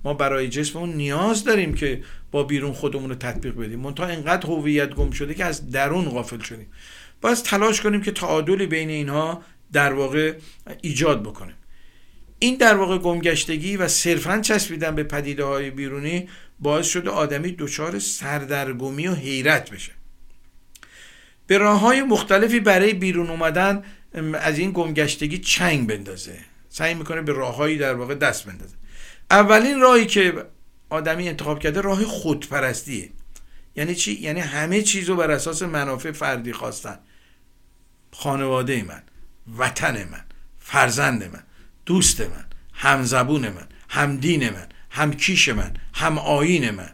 [0.03, 3.79] ما برای جسممون نیاز داریم که با بیرون خودمون رو تطبیق بدیم.
[3.79, 6.67] منتها اینقدر هویت گم شده که از درون غافل شدیم.
[7.21, 9.41] باید تلاش کنیم که تعادلی بین اینها
[9.73, 10.33] در واقع
[10.81, 11.55] ایجاد بکنیم.
[12.39, 16.29] این در واقع گمگشتگی و صرفا چسبیدن به پدیده های بیرونی
[16.59, 19.91] باعث شده آدمی دچار سردرگمی و حیرت بشه.
[21.47, 23.83] به راه های مختلفی برای بیرون اومدن
[24.33, 26.37] از این گمگشتگی چنگ بندازه.
[26.69, 28.75] سعی می‌کنه به راههایی در واقع دست بندازه.
[29.31, 30.45] اولین راهی که
[30.89, 33.09] آدمی انتخاب کرده راه خودپرستیه.
[33.75, 36.99] یعنی چی؟ یعنی همه چیز رو بر اساس منافع فردی خواستن.
[38.11, 39.03] خانواده من
[39.57, 40.25] وطن من
[40.59, 41.43] فرزند من
[41.85, 46.91] دوست من همزبون من همدین من همکیش من هم آین من.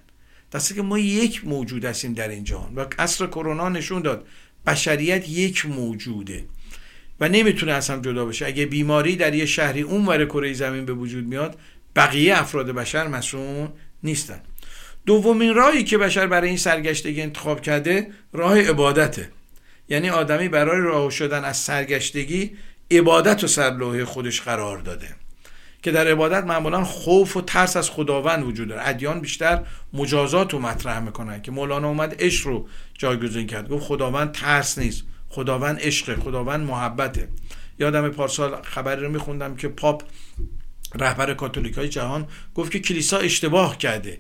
[0.52, 4.28] دسته که ما یک موجود هستیم در این جهان و عصر کرونا نشون داد
[4.68, 6.46] بشریت یک موجوده
[7.20, 8.46] و نمی‌تونه از هم جدا بشه.
[8.46, 11.60] اگه بیماری در یه شهری اون ور کره زمین به وجود میاد
[11.96, 13.68] بقیه افراد بشر مسئول
[14.04, 14.42] نیستن.
[15.06, 19.30] دومین راهی که بشر برای این سرگشتگی انتخاب کرده راه عبادته.
[19.90, 22.52] یعنی آدمی برای راه شدن از سرگشتگی
[22.92, 25.16] عبادت و سرلوحه خودش قرار داده.
[25.84, 28.82] که در عبادت معمولا خوف و ترس از خداوند وجود داره.
[28.86, 29.64] ادیان بیشتر
[29.94, 33.70] مجازات رو مطرح می‌کنن که مولانا اومد عشق رو جایگزین کرد.
[33.70, 35.04] گفت خداوند ترس نیست.
[35.30, 37.28] خداوند عشق خداوند محبته.
[37.80, 40.04] یادم پارسال خبری رو میخوندم که پاپ
[40.96, 44.20] رهبر کاتولیک های جهان گفت که کلیسا اشتباه کرده.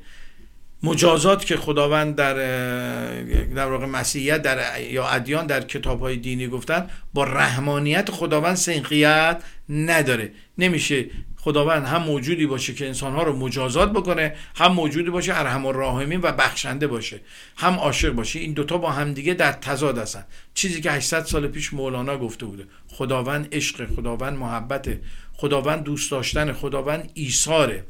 [0.84, 2.34] مجازات که خداوند در
[3.55, 9.43] در واقع مسیحیت در یا ادیان در کتاب های دینی گفتن با رحمانیت خداوند سنخیت
[9.70, 10.32] نداره.
[10.58, 11.05] نمیشه
[11.48, 16.32] خداوند هم موجودی باشه که انسانها رو مجازات بکنه هم موجودی باشه ارحم الراحمین و
[16.32, 17.22] بخشنده باشه
[17.58, 18.39] هم عاشق باشه.
[18.39, 20.26] این دوتا با همدیگه در تضاد هستن.
[20.54, 24.89] چیزی که 800 سال پیش مولانا گفته بوده خداوند عشق خداوند محبت
[25.34, 27.84] خداوند دوست داشتن خداوند ایثاره.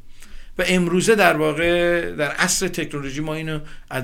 [0.58, 4.03] و امروزه در واقع در عصر تکنولوژی ما اینو از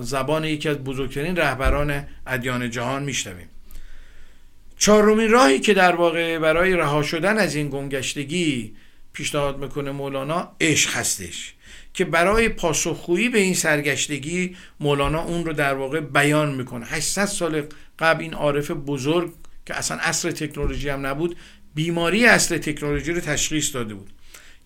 [0.00, 3.48] زبان یکی از بزرگترین رهبران ادیان جهان میشنویم.
[4.78, 8.74] چهارمین راهی که در واقع برای رها شدن از این گمگشتگی
[9.12, 11.54] پیشنهاد می‌کنه مولانا عشق هستش
[11.94, 16.86] که برای پاسخگویی به این سرگشتگی مولانا اون رو در واقع بیان می‌کنه.
[16.86, 17.62] 800 سال
[17.98, 19.32] قبل این عارف بزرگ
[19.66, 21.36] که اصلا اصل تکنولوژی هم نبود
[21.74, 24.10] بیماری اصل تکنولوژی رو تشخیص داده بود.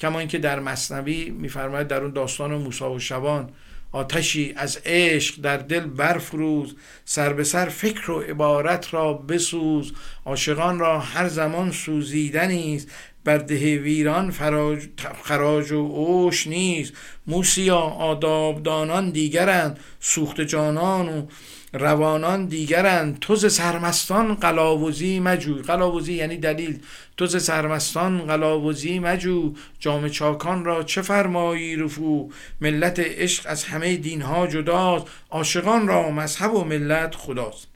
[0.00, 3.50] کما اینکه در مصنوی میفرماید در اون داستان موسی و شبان
[3.92, 9.92] آتشی از عشق در دل برفروز سر به سر فکر و عبارت را بسوز.
[10.24, 12.88] عاشقان را هر زمان سوزیدنی است
[13.24, 14.82] بر ده ویران فراج
[15.24, 16.92] خراج و اوش نیست.
[17.26, 21.26] موسیا آدابدانان دیگرند سوخت جانان و
[21.72, 23.18] روانان دیگرند.
[23.18, 25.62] توز سرمستان قلاوزی مجو.
[25.62, 26.78] قلاوزی یعنی دلیل.
[27.16, 29.54] توز سرمستان قلاوزی مجو.
[29.78, 35.06] جام چاکان را چه فرمایی رفو؟ ملت عشق از همه دینها جداست.
[35.30, 37.69] عاشقان را مذهب و ملت خداست.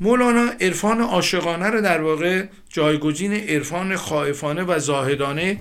[0.00, 5.60] مولانا عرفان عاشقانه رو در واقع جایگزین عرفان خائفانه و زاهدانه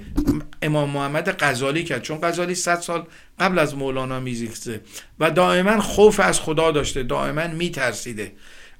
[0.62, 2.02] امام محمد غزالی کرد.
[2.02, 3.06] چون غزالی 100 سال
[3.40, 4.82] قبل از مولانا میزیسته.
[5.20, 8.32] و دائما خوف از خدا داشته دائما میترسیده.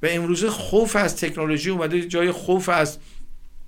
[0.04, 2.98] و امروزه خوف از تکنولوژی اومده جای خوف از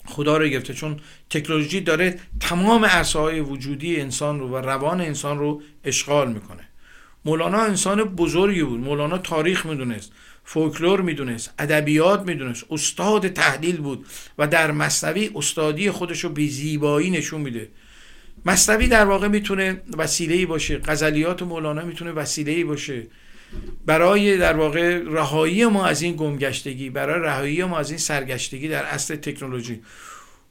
[0.05, 0.73] خدا رو گرفته.
[0.73, 6.67] چون تکنولوژی داره تمام های وجودی انسان رو و روان انسان رو اشغال می‌کنه.
[7.25, 8.79] مولانا انسان بزرگی بود.
[8.79, 10.11] مولانا تاریخ می‌دونست.
[10.43, 12.65] فولکلور می‌دونست ادبیات می‌دونست.
[12.71, 14.05] استاد تحلیل بود
[14.37, 17.69] و در مصنوی استادی خودش رو به زیبایی نشون میده.
[18.45, 20.77] مصنوی در واقع می‌تونه وسیله باشه.
[20.77, 23.07] غزلیات مولانا می‌تونه وسیله باشه.
[23.85, 28.83] برای در واقع رهایی ما از این گمگشتگی برای رهایی ما از این سرگشتگی در
[28.83, 29.81] اصل تکنولوژی.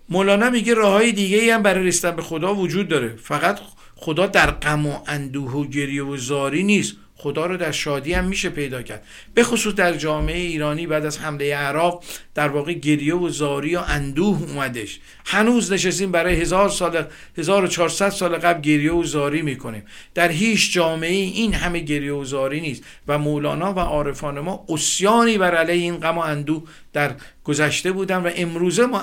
[0.08, 3.16] مولانا میگه راههای دیگه ای هم برای رسیدن به خدا وجود داره.
[3.16, 3.58] فقط
[3.94, 6.96] خدا در غم و اندوه و گریه و زاری نیست.
[7.22, 9.02] خدا رو در شادی هم میشه پیدا کرد.
[9.34, 12.04] به خصوص در جامعه ایرانی بعد از حمله عراق
[12.34, 15.00] در واقع گریه و زاری و اندوه اومدش.
[15.26, 17.04] هنوز نشستیم برای هزار سال
[17.38, 19.82] 1400 سال قبل گریه و زاری می‌کنیم.
[20.14, 25.38] در هیچ جامعه این همه گریه و زاری نیست و مولانا و عارفان ما اسیانی
[25.38, 26.62] بر علیه این غم و اندوه
[26.92, 27.14] در
[27.44, 29.02] گذشته بودن و امروزه ما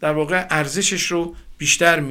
[0.00, 2.02] در واقع ارزشش رو بیشتر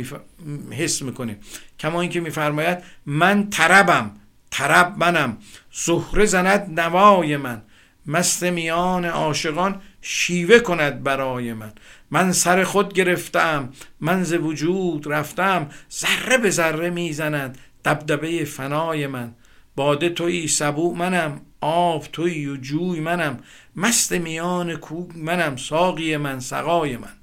[0.71, 1.37] حس می‌کنیم.
[1.79, 4.11] کما اینکه میفرماید من طربم.
[4.57, 5.37] طرب منم.
[5.71, 7.61] زهره زند نوای من.
[8.05, 11.73] مست میان عاشقان شیوه کند برای من.
[12.11, 13.69] من سر خود گرفتم
[14.01, 15.69] من ز وجود رفتم.
[15.91, 19.35] ذره به ذره می‌زند دبدبه فنای من.
[19.75, 23.39] باده توی سبو منم آب توی و جوی منم.
[23.75, 27.13] مست میان کو منم ساقی من سقای من.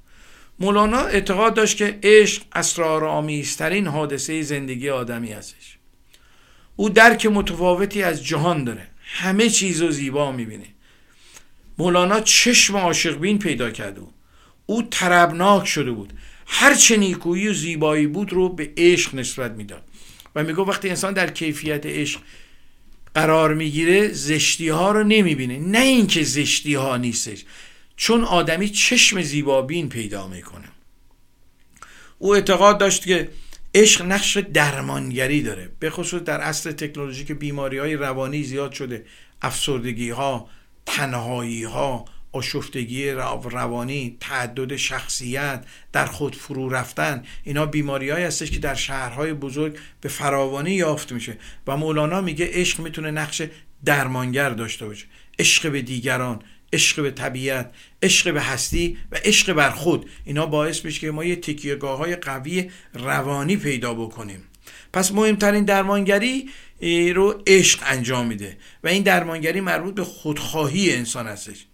[0.59, 5.79] مولانا اعتقاد داشت که عشق اسرارآمیزترین حادثه زندگی آدمی هستش.
[6.77, 8.89] او درک متفاوتی از جهان داره.
[9.05, 10.67] همه چیز رو زیبا می‌بینه.
[11.79, 14.15] مولانا چشم عاشق بین پیدا کرده بود
[14.67, 16.13] او طربناک شده بود.
[16.47, 19.83] هر چه نیکویی و زیبایی بود رو به عشق نسبت می‌داد.
[20.35, 22.21] و میگو وقتی انسان در کیفیت عشق
[23.15, 25.59] قرار می‌گیره زشتی ها رو نمی‌بینه.
[25.59, 27.45] نه اینکه زشتی ها نیستش
[27.97, 30.69] چون آدمی چشم زیبابین پیدا می‌کنه.
[32.19, 33.29] او اعتقاد داشت که
[33.75, 35.71] عشق نقش درمانگری داره.
[35.79, 39.05] به خصوص در اصل تکنولوژی که بیماری های روانی زیاد شده.
[39.43, 40.49] افسردگی ها
[40.87, 47.23] تنهایی ها آشفتگی روانی تعدد شخصیت در خود فرو رفتن.
[47.45, 51.39] اینا بیماری های هستش که در شهرهای بزرگ به فراوانی یافت میشه.
[51.67, 53.43] و مولانا میگه عشق می‌تونه نقش
[53.85, 55.07] درمانگر داشته باشه.
[55.39, 56.43] عشق به دیگران
[56.73, 57.71] عشق به طبیعت
[58.03, 60.11] عشق به هستی و عشق بر خود.
[60.25, 64.45] اینا باعث میشه که ما یه تکیهگاه های قوی روانی پیدا بکنیم.
[64.93, 66.49] پس مهمترین درمانگری
[67.15, 71.67] رو عشق انجام میده و این درمانگری مربوط به خودخواهی انسان هستش.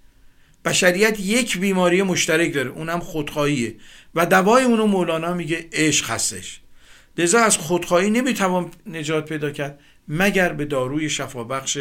[0.64, 3.76] بشریت یک بیماری مشترک داره اونم خودخواهیه.
[4.14, 6.60] و دوای اونو مولانا میگه عشق هستش.
[7.18, 11.78] لذا از خودخواهی نمی‌توان نجات پیدا کرد مگر به داروی شفابخش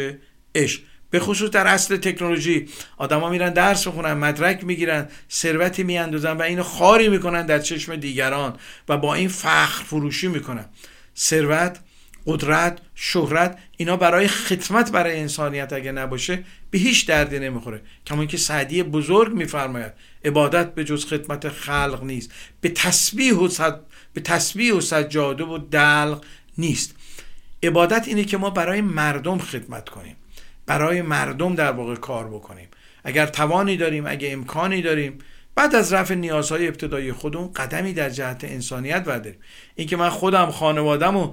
[0.54, 0.80] عشق.
[1.10, 2.68] به خصوص در اصل تکنولوژی.
[2.96, 8.56] آدما میرن درس بخونن مدرک می‌گیرن ثروتی میاندازن و اینو خاری می‌کنن در چشم دیگران
[8.88, 10.64] و با این فخر فروشی می‌کنن.
[11.16, 11.80] ثروت
[12.26, 17.82] قدرت شهرت اینا برای خدمت برای انسانیت اگه نباشه به هیچ دردی نمی‌خوره.
[18.06, 19.92] کما که سعدی بزرگ میفرماید
[20.24, 22.32] عبادت به جز خدمت خلق نیست.
[22.60, 23.80] به تسبیح و صد...
[24.14, 26.24] به تسبیح و سجاده و دلق
[26.58, 26.94] نیست.
[27.62, 30.16] عبادت اینه که ما برای مردم خدمت کنیم.
[30.68, 32.68] برای مردم در واقع کار بکنیم.
[33.04, 35.18] اگر توانی داریم اگه امکانی داریم
[35.54, 39.38] بعد از رفع نیازهای ابتدایی خودمون قدمی در جهت انسانیت برداریم
[39.74, 41.32] اینکه من خودم خانوادم و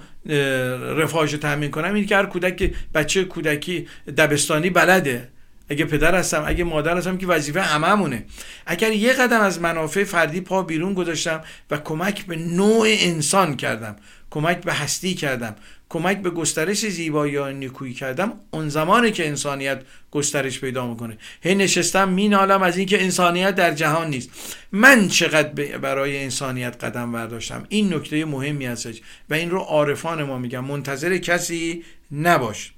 [0.98, 5.30] رفاهش تامین کنم این که هر کودک بچه کودکی دبستانی بلده.
[5.70, 8.26] اگه پدر هستم اگه مادر هستم که وظیفه هممونه.
[8.66, 13.96] اگر یه قدم از منافع فردی پا بیرون گذاشتم و کمک به نوع انسان کردم
[14.36, 15.56] کمک به هستی کردم.
[15.90, 18.34] کمک به گسترش زیبایی یا نیکویی کردم.
[18.52, 19.82] اون زمانی که انسانیت
[20.12, 21.18] گسترش پیدا می‌کنه.
[21.42, 24.30] هی نشستم مینالم از اینکه انسانیت در جهان نیست.
[24.72, 30.38] من چقدر برای انسانیت قدم برداشتم؟ این نکته مهمی هستش و این رو عارفان ما
[30.38, 30.60] میگن.
[30.60, 32.75] منتظر کسی نباش.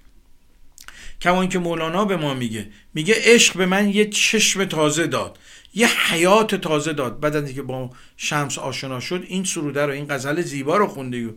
[1.22, 2.70] کمان که مولانا به ما میگه.
[2.93, 5.38] میگه عشق به من یه چشم تازه داد.
[5.74, 7.20] یه حیات تازه داد.
[7.20, 11.34] بعد از اینکه با شمس آشنا شد این سروده رو این غزل زیبا رو خونده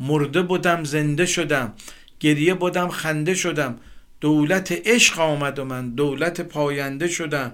[0.00, 1.74] مرده بودم زنده شدم.
[2.20, 3.78] گریه بودم خنده شدم.
[4.20, 7.52] دولت عشق آمد و من دولت پاینده شدم.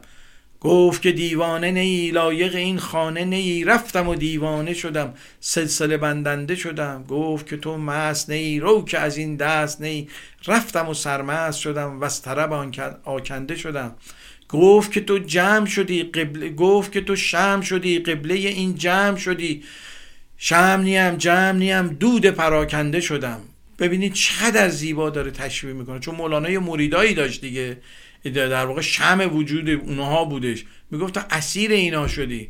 [0.60, 3.64] گفت که دیوانه نی لایق این خانه نی.
[3.64, 7.04] رفتم و دیوانه شدم سلسله بندنده شدم.
[7.08, 10.08] گفت که تو مست نی رو که از این دست نی.
[10.46, 12.52] رفتم و سرمست شدم و از طرب
[13.04, 13.94] آکنده شدم.
[14.48, 19.62] گفت که تو جمع شدی قبله گفت که تو شم شدی قبله این جمع شدی.
[20.36, 23.40] شم نیم جمع نیم دود پراکنده شدم.
[23.78, 27.76] ببینید چقدر زیبا داره تشبیه می‌کنه چون مولانا یه مریدایی داشت دیگه.
[28.24, 30.64] در واقع شم وجود اونها بودش.
[30.90, 32.48] می‌گفت تو اسیر اینا شدی.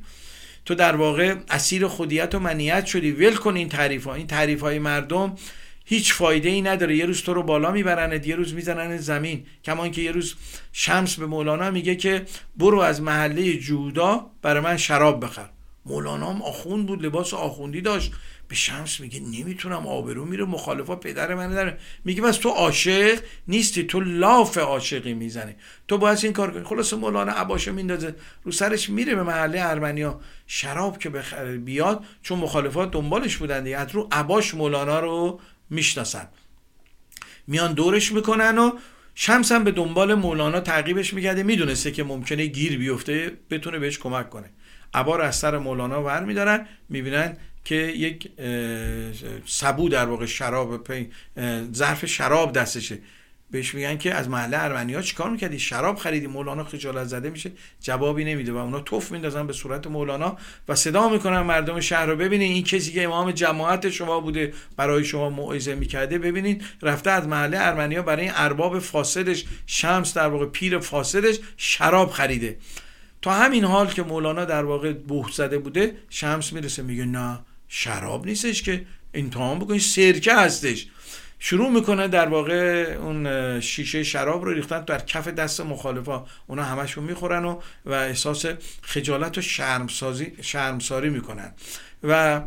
[0.64, 3.10] تو در واقع اسیر خودیت و منیت شدی.
[3.10, 5.34] ول کن این تعریف ها این تعریف های مردم
[5.84, 6.96] هیچ فایده ای نداره.
[6.96, 9.46] یه روز تو رو بالا می‌برند یه روز می‌زنن زمین.
[9.64, 10.34] کمان که یه روز
[10.72, 12.24] شمس به مولانا میگه که
[12.56, 15.48] برو از محله جودا برای من شراب بخر.
[15.86, 18.12] مولانا هم آخوند بود لباس آخوندی داشت.
[18.48, 23.18] به شمس میگه نمی‌تونم آبرو میره مخالفا پدر من داره میگه بس تو عاشق
[23.48, 25.54] نیستی تو لاف عاشقی می‌زنی.
[25.88, 26.64] تو باید این کار کنی.
[26.64, 32.38] خلاص مولانا عباشو میندازه رو سرش میره به محله ارمنیا شراب که بخره بیاد چون
[32.38, 33.76] مخالفات دنبالش بودن دیگه.
[33.76, 35.40] از رو عباش مولانا رو
[35.70, 36.28] می‌شناسن.
[37.46, 38.72] میان دورش می‌کنن و
[39.14, 41.42] شمس هم به دنبال مولانا تعقیبش میگرده.
[41.42, 44.50] می‌دونسته که ممکنه گیر بیفته بتونه بهش کمک کنه.
[44.94, 47.36] عبا از سر مولانا ور میدارن می‌بینن
[47.68, 48.30] که یک
[49.46, 50.88] سبو در واقع شراب
[51.74, 52.98] ظرف شراب دستشه.
[53.50, 56.26] بهش میگن که از محله ارمنی چیکار می‌کردی؟ شراب خریدی.
[56.26, 57.52] مولانا خجالت زده میشه.
[57.80, 60.36] جوابی نمیده و اونا توف میندازن به صورت مولانا
[60.68, 62.16] و صدا می‌کنن مردم شهر رو.
[62.16, 67.26] ببینید این کسی که امام جماعت شما بوده برای شما موعظه می‌کرده ببینید رفته از
[67.28, 72.56] محله ارمنیا برای این ارباب فاسدش شمس در واقع پیر فاسدش شراب خریده.
[73.22, 77.38] تا همین حال که مولانا در واقع بوه زده بوده شمس می‌رسه میگه نه
[77.68, 80.86] شراب نیستش که امتحان بکنی سرکه هستش.
[81.38, 82.54] شروع می‌کنه در واقع
[83.00, 86.26] اون شیشه شراب رو ریختن در کف دست مخالفا.
[86.46, 88.46] اونا همشون می‌خورن و و احساس
[88.82, 91.52] خجالت و شرمسازی شرمساری می‌کنن.
[92.02, 92.42] و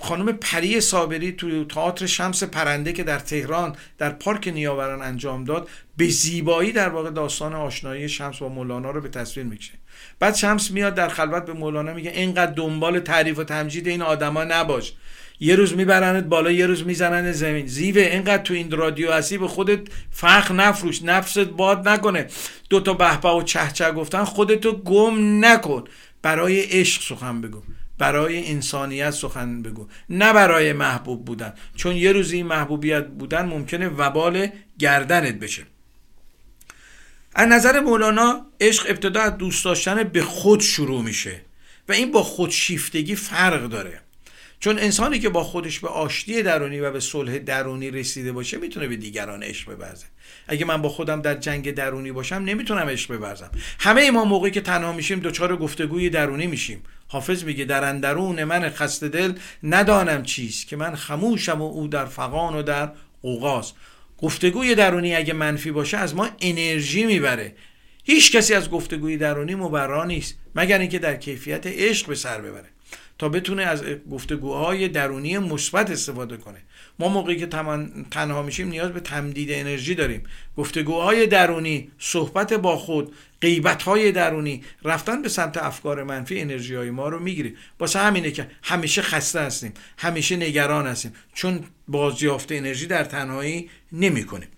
[0.00, 5.68] خانم پری صابری تو تئاتر شمس پرنده که در تهران در پارک نیاوران انجام داد
[5.96, 9.72] به زیبایی در واقع داستان آشنایی شمس با مولانا رو به تصویر می‌کشه.
[10.18, 14.44] بعد شمس میاد در خلوت به مولانا میگه اینقدر دنبال تعریف و تمجید این آدما
[14.44, 14.92] نباش.
[15.40, 17.66] یه روز میبرنت بالا یه روز می‌زنن زمین.
[17.66, 22.26] زیوه اینقدر تو این رادیو هستی به خودت فخ نفروش نفست باد نکنه.
[22.70, 25.84] دوتا بهبه و چهچه گفتن خودتو گم نکن.
[26.22, 27.62] برای عشق سخن بگو.
[27.98, 29.88] برای انسانیت سخن بگو.
[30.10, 31.52] نه برای محبوب بودن.
[31.76, 34.46] چون یه روز این محبوبیت بودن ممکنه وبال
[34.78, 35.62] گردنت بشه.
[37.38, 41.40] از نظر مولانا عشق ابتدا از دوست داشتن به خود شروع میشه
[41.88, 44.00] و این با خودشیفتگی فرق داره.
[44.60, 48.88] چون انسانی که با خودش به آشتی درونی و به صلح درونی رسیده باشه می‌تونه
[48.88, 50.06] به دیگران عشق بورزه
[50.48, 54.60] اگه من با خودم در جنگ درونی باشم نمی‌تونم عشق بورزم همه ما موقعی که
[54.60, 56.82] تنها میشیم دچار گفتگوی درونی میشیم.
[57.08, 59.32] حافظ میگه در اندرون من خسته دل
[59.62, 63.72] ندانم چیست که من خموشم و او در فقان و در اوغاز.
[64.18, 67.54] گفتگوی درونی اگه منفی باشه از ما انرژی می‌بره.
[68.04, 72.68] هیچ کسی از گفتگوی درونی مبرا نیست مگر اینکه در کیفیت عشق به سر ببره.
[73.18, 76.58] تا بتونه از گفتگوهای درونی مثبت استفاده کنه.
[76.98, 77.46] ما موقعی که
[78.10, 80.22] تنها میشیم نیاز به تمدید انرژی داریم.
[80.56, 86.90] گفتگوهای درونی صحبت با خود قیبت های درونی رفتن به سمت افکار منفی انرژی های
[86.90, 91.12] ما رو می‌گیره واسه همینه که همیشه خسته هستیم همیشه نگران هستیم.
[91.34, 94.48] چون بازیافت انرژی در تنهایی نمی‌کنیم.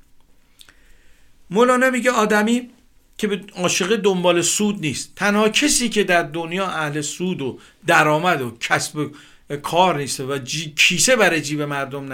[1.51, 2.71] مولانا میگه آدمی
[3.19, 5.13] که به عاشق دنبال سود نیست.
[5.17, 9.11] تنها کسی که در دنیا اهل سود و درآمد و کسب
[9.57, 10.73] کار نیسته و جی...
[10.77, 12.13] کیسه برای جیب مردم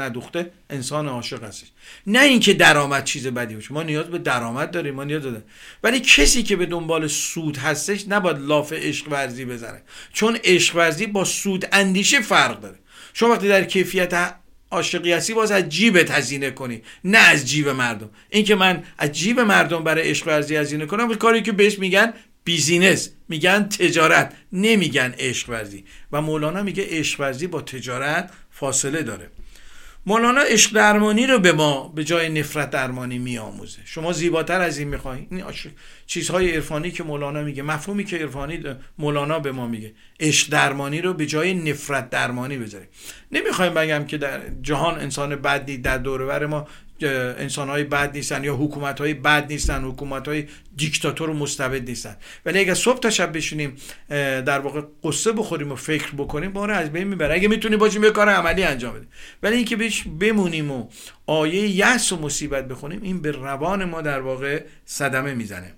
[0.00, 1.66] ندوخته انسان عاشق هستش.
[2.06, 3.74] نه اینکه درآمد چیز بدی باشه.
[3.74, 5.42] ما نیاز به درآمد داریم ما نیاز داریم
[5.82, 9.82] ولی کسی که به دنبال سود هستش نباید لاف عشق ورزی بزنه
[10.12, 12.78] چون عشق ورزی با سود اندیشه فرق داره.
[13.14, 14.34] شما وقتی در کیفیت
[14.70, 18.10] عاشقی هستی باز از جیبت هزینه کنی نه از جیب مردم.
[18.30, 22.12] اینکه من از جیب مردم برای عشق ورزی هزینه کنم کاری که بهش میگن
[22.46, 23.10] بیزینس.
[23.28, 24.32] میگن تجارت.
[24.52, 29.30] نمیگن عشق ورزی و مولانا میگه عشق ورزی با تجارت فاصله داره.
[30.06, 33.78] مولانا عشق درمانی رو به ما به جای نفرت درمانی میآموزه.
[33.84, 35.44] شما زیباتر از این می‌خواهید این
[36.06, 38.62] چیزهای عرفانی که مولانا میگه مفهومی که عرفانی
[38.98, 39.94] مولانا به ما میگه.
[40.20, 42.88] عشق درمانی رو به جای نفرت درمانی بذاریم.
[43.32, 46.68] نمی‌خوایم بگم که در جهان انسان بدی در دورور ما
[47.02, 50.44] انسان های بد نیستن یا حکومت های بد نیستن حکومت های
[50.76, 52.16] دیکتاتور و مستبد نیستن.
[52.46, 53.76] ولی اگر صبح تا شب بشینیم
[54.08, 57.34] در واقع قصه بخوریم و فکر بکنیم ما از بین می‌بره.
[57.34, 59.08] اگه می‌تونیم باشیم یه کار عملی انجام بدیم.
[59.42, 60.88] ولی اینکه بهش بمونیم و
[61.26, 65.72] آیه یأس و مصیبت بخونیم این به روان ما در واقع صدمه می‌زنه.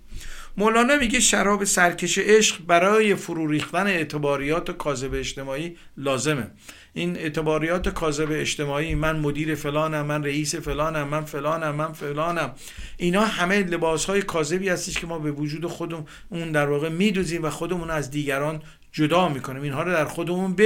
[0.56, 6.50] مولانا میگه شراب سرکش عشق برای فرو ریختن اعتباریات کاذب اجتماعی لازمه.
[6.94, 12.54] این اعتباریات کاذب اجتماعی من مدیر فلانم من رئیس فلانم من فلانم من فلانم.
[12.96, 17.42] اینا همه لباس های کاذبی هستش که ما به وجود خودمون اون در واقع میدوزیم
[17.42, 18.62] و خودمون از دیگران
[18.92, 19.62] جدا می‌کنیم.
[19.62, 20.56] اینها رو در خودمون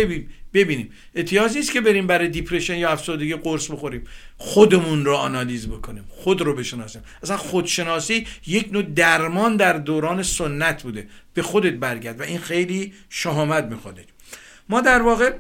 [0.53, 0.91] ببینیم.
[1.15, 4.05] احتیاج نیست که بریم برای دیپرشن یا افسردگی قرص بخوریم.
[4.39, 6.05] خودمون رو آنالیز بکنیم.
[6.09, 7.03] خود رو بشناسیم.
[7.23, 11.09] اصلا خودشناسی یک نوع درمان در دوران سنت بوده.
[11.35, 14.01] به خودت برگرد و این خیلی شهامت می‌خواد.
[14.69, 15.33] ما در واقع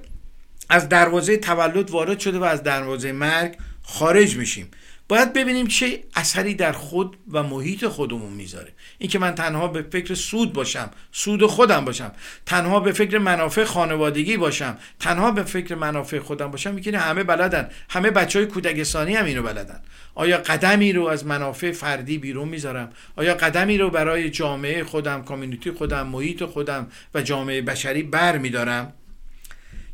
[0.68, 4.70] از دروازه تولد وارد شده و از دروازه مرگ خارج میشیم.
[5.08, 8.72] باید ببینیم چه اثری در خود و محیط خودمون می‌ذاره.
[8.98, 12.12] اینکه من تنها به فکر سود باشم سود خودم باشم.
[12.46, 14.78] تنها به فکر منافع خانوادگی باشم.
[15.00, 16.74] تنها به فکر منافع خودم باشم.
[16.74, 17.68] میگه همه بلدن.
[17.90, 19.80] همه بچه های کودکستانی هم اینو بلدن.
[20.14, 25.70] آیا قدمی رو از منافع فردی بیرون می‌ذارم؟ آیا قدمی رو برای جامعه خودم کامیونیتی
[25.70, 28.92] خودم محیط خودم و جامعه بشری بر میدارم؟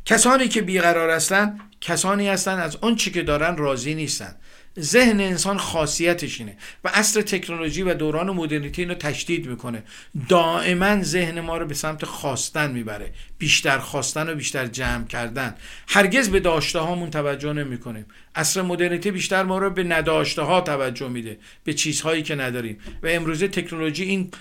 [0.05, 4.35] کسانی که بیقرار هستند کسانی هستند از اون چی که دارن راضی نیستن.
[4.79, 9.83] ذهن انسان خاصیتش اینه و اصر تکنولوژی و دوران مدرنیتی اینو تشدید می‌کنه.
[10.29, 13.13] دائما ذهن ما رو به سمت خواستن می‌بره.
[13.39, 15.55] بیشتر خواستن و بیشتر جمع کردن.
[15.87, 18.05] هرگز به داشته هامون توجه نمی‌کنیم.
[18.35, 21.37] اصر مدرنیته بیشتر ما رو به نداشته ها توجه میده.
[21.63, 22.77] به چیزهایی که نداریم.
[23.03, 24.31] و امروزه تکنولوژی این,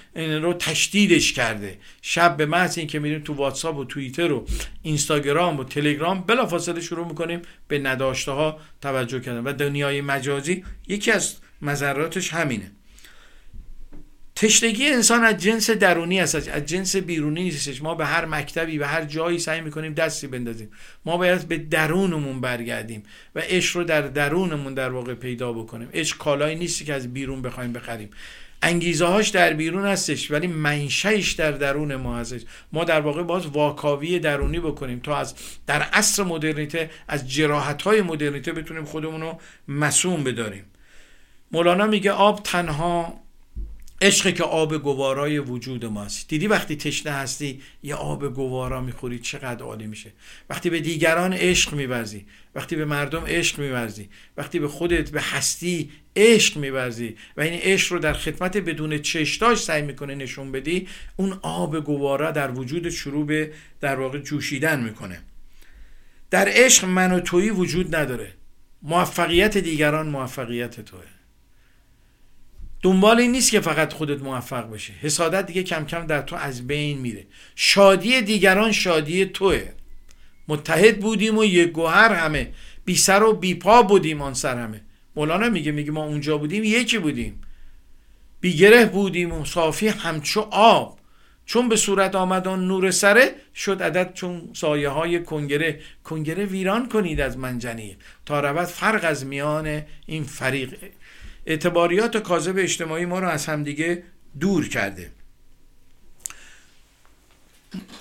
[0.42, 1.78] رو تشدیدش کرده.
[2.02, 4.46] شب به محض اینکه میریم تو واتساپ و توییتر و
[4.82, 9.44] اینستاگرام و تلگرام بلافاصله شروع می‌کنیم به نداشته ها توجه کردن.
[9.44, 12.72] و دنیای مجازی یکی از مذراتش همینه.
[14.40, 17.82] تشنگی انسان از جنس درونی است از جنس بیرونی نیستش.
[17.82, 20.70] ما به هر مکتبی به هر جایی سعی می‌کنیم دستی بندازیم.
[21.04, 23.02] ما باید به درونمون برگردیم
[23.34, 25.88] و عشق رو در درونمون در واقع پیدا بکنیم.
[25.94, 28.10] عشق کالایی نیستی که از بیرون بخوایم بخریم.
[28.62, 32.40] انگیزه هاش در بیرون هستش ولی منشهش در درون ما هستش.
[32.72, 35.34] ما در واقع باز واکاوی درونی بکنیم تا از
[35.66, 40.64] در عصر مدرنیته از جراحت های مدرنیته بتونیم خودمون رو مسوم بداریم.
[41.52, 43.20] مولانا میگه آب تنها
[44.00, 46.28] عشق که آب گوارای وجود ماست.
[46.28, 50.12] دیدی وقتی تشنه هستی یه آب گوارا می‌خوری چقدر عالی میشه.
[50.50, 55.90] وقتی به دیگران عشق میورزی وقتی به مردم عشق میورزی وقتی به خودت به هستی
[56.16, 61.38] عشق میورزی و این عشق رو در خدمت بدون چشتاش سعی می‌کنه نشون بدی اون
[61.42, 65.20] آب گوارا در وجود شروع به در واقع جوشیدن می‌کنه.
[66.30, 68.32] در عشق من و تویی وجود نداره.
[68.82, 71.17] موفقیت دیگران موفقیت توه.
[72.82, 76.66] دنبال این نیست که فقط خودت موفق بشه حسادت دیگه کم کم در تو از
[76.66, 77.26] بین میره.
[77.56, 79.68] شادی دیگران شادی توه.
[80.48, 82.52] متحد بودیم و یک گوهر همه.
[82.84, 84.80] بی سر و بی پا بودیم آن سر همه.
[85.16, 87.40] مولانا میگه میگه ما اونجا بودیم یکی بودیم.
[88.40, 90.98] بی گره بودیم و صافی همچو آب.
[91.46, 95.80] چون به صورت آمد آن نور سره شد عدد چون سایه های کنگره.
[96.04, 100.74] کنگره ویران کنید از منجنی تا رود فرق از میان این فریق.
[101.48, 104.02] اعتباریات کاذب اجتماعی ما رو از همدیگه
[104.40, 105.10] دور کرده.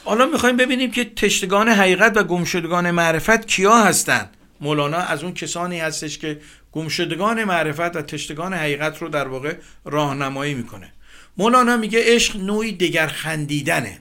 [0.04, 4.30] حالا می‌خوایم ببینیم که تشتگان حقیقت و گمشدگان معرفت کیا هستند
[4.62, 6.40] مولانا از اون کسانی هستش که
[6.72, 10.94] گمشدگان معرفت و تشتگان حقیقت رو در واقع راهنمایی می‌کنه.
[11.38, 14.00] مولانا میگه عشق نوعی دگر خندیدنه.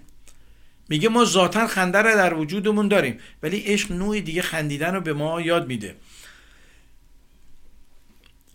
[0.89, 5.13] میگه ما ذاتا خنده رو در وجودمون داریم ولی عشق نوعی دیگه خندیدن رو به
[5.13, 5.95] ما یاد میده.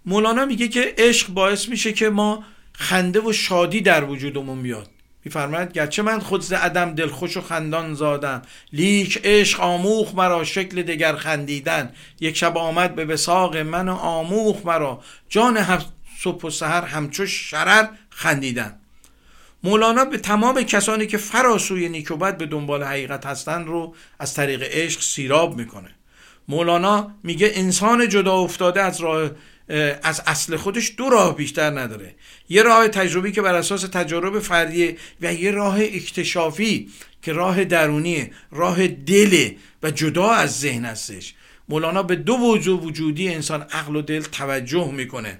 [0.05, 2.43] مولانا میگه که عشق باعث میشه که ما
[2.73, 4.89] خنده و شادی در وجودمون بیاد.
[5.25, 8.41] میفرماید گرچه من خود ز عدم دلخوش و خندان زادم
[8.73, 11.93] لیک عشق آموخ مرا شکل دگر خندیدن.
[12.19, 15.81] یک شب آمد به وساق من و آموخ مرا جان هم
[16.19, 18.77] صبح و سحر همچو شرر خندیدن.
[19.63, 24.33] مولانا به تمام کسانی که فراسوی نیک و بد به دنبال حقیقت هستند رو از
[24.33, 25.89] طریق عشق سیراب می‌کنه.
[26.47, 29.31] مولانا میگه انسان جدا افتاده از راه
[30.03, 32.15] از اصل خودش دو راه بیشتر نداره.
[32.49, 36.89] یه راه تجربی که بر اساس تجارب فردیه و یه راه اکتشافی
[37.21, 41.33] که راه درونیه راه دله و جدا از ذهن هستش.
[41.69, 45.39] مولانا به دو وجود وجودی انسان عقل و دل توجه می‌کنه.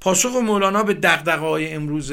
[0.00, 2.12] پاسخ مولانا به دقدقه امروز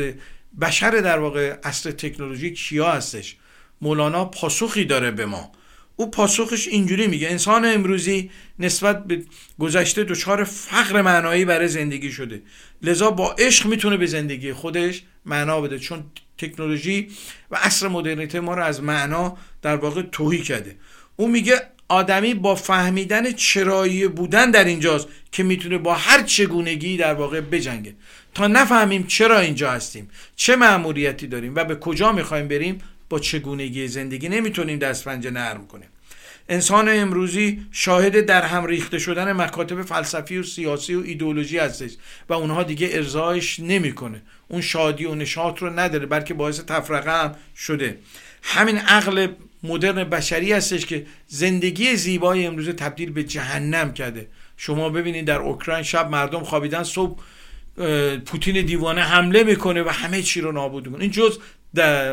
[0.62, 3.36] بشر در واقع اصل تکنولوژی کیا هستش؟
[3.82, 5.52] مولانا پاسخی داره به ما.
[5.96, 9.22] او پاسخش اینجوری میگه انسان امروزی نسبت به
[9.60, 12.42] گذشته دچار فقر معنایی برای زندگی شده.
[12.82, 16.04] لذا با عشق می‌تونه به زندگی خودش معنا بده چون
[16.38, 17.08] تکنولوژی
[17.52, 20.76] و عصر مدرنیته ما رو از معنا در واقع توهی کرده.
[21.16, 27.14] او میگه آدمی با فهمیدن چرایی بودن در اینجاست که می‌تونه با هر چگونگی در
[27.14, 27.96] واقع بجنگه.
[28.34, 33.88] تا نفهمیم چرا اینجا هستیم چه مأموریتی داریم و به کجا می‌خوایم بریم با چگونگی
[33.88, 35.88] زندگی نمی‌تونیم دست پنجه نرم کنیم.
[36.50, 41.92] انسان امروزی شاهد در هم ریخته شدن مکاتب فلسفی و سیاسی و ایدولوژی هستش
[42.30, 44.22] و اونها دیگه ارزایش نمی‌کنه.
[44.48, 47.98] اون شادی و نشاط رو نداره بلکه باعث تفرقه هم شده.
[48.44, 49.28] همین عقل
[49.64, 54.28] مدرن بشری هستش که زندگی زیبای امروز تبدیل به جهنم کرده.
[54.58, 57.20] شما ببینید در اوکراین شب مردم خوابیدن صبح
[58.26, 61.02] پوتین دیوانه حمله می‌کنه و همه چی رو نابود می‌کنه.
[61.02, 61.40] این جز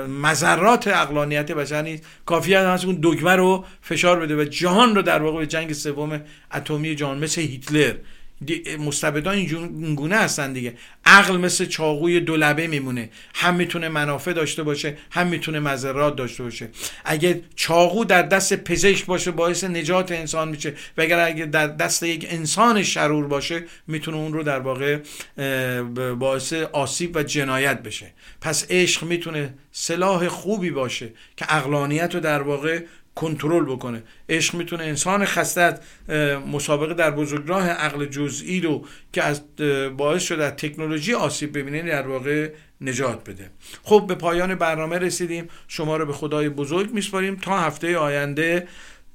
[0.08, 2.06] مذرات اقلانیت بشر نیست.
[2.26, 6.20] کافی هست اون دگمه رو فشار بده و جهان رو در واقع به جنگ سوم
[6.54, 7.94] اتمی جهان مثل هیتلر.
[8.78, 10.74] مستبدان این گونه هستن دیگه.
[11.05, 13.11] عقل مثل چاقوی دولبه میمونه.
[13.34, 16.68] هم می‌تونه منافع داشته باشه هم می‌تونه مذرات داشته باشه.
[17.05, 20.74] اگه چاقو در دست پزشک باشه باعث نجات انسان میشه.
[20.99, 24.99] و اگر اگه در دست یک انسان شرور باشه می‌تونه اون رو در واقع
[26.18, 28.07] باعث آسیب و جنایت بشه.
[28.40, 32.80] پس عشق می‌تونه سلاح خوبی باشه که اقلانیت رو در واقع
[33.14, 34.02] کنترل بکنه.
[34.28, 35.80] عشق می‌تونه انسان خستت
[36.52, 39.42] مسابقه در بزرگراه عقل جزئی رو که از
[39.96, 42.50] باعث شده از تکنولوژی آسیب ببینه در واقع
[42.80, 43.50] نجات بده.
[43.82, 45.48] خب به پایان برنامه رسیدیم.
[45.68, 47.36] شما رو به خدای بزرگ میسپاریم.
[47.36, 48.68] تا هفته آینده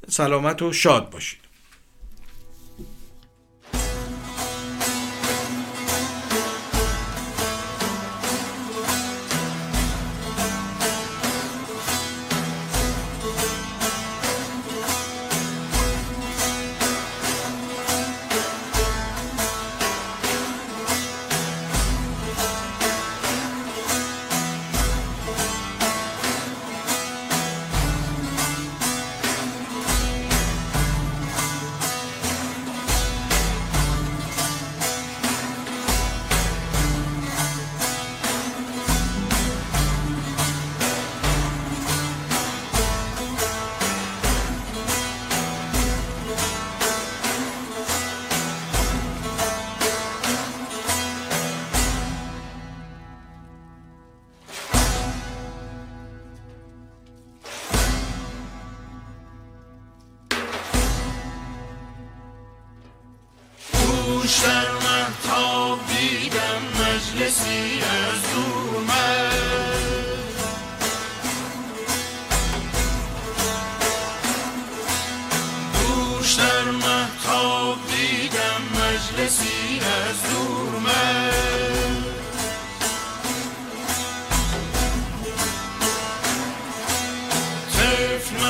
[0.10, 1.47] سلامت و شاد باشید.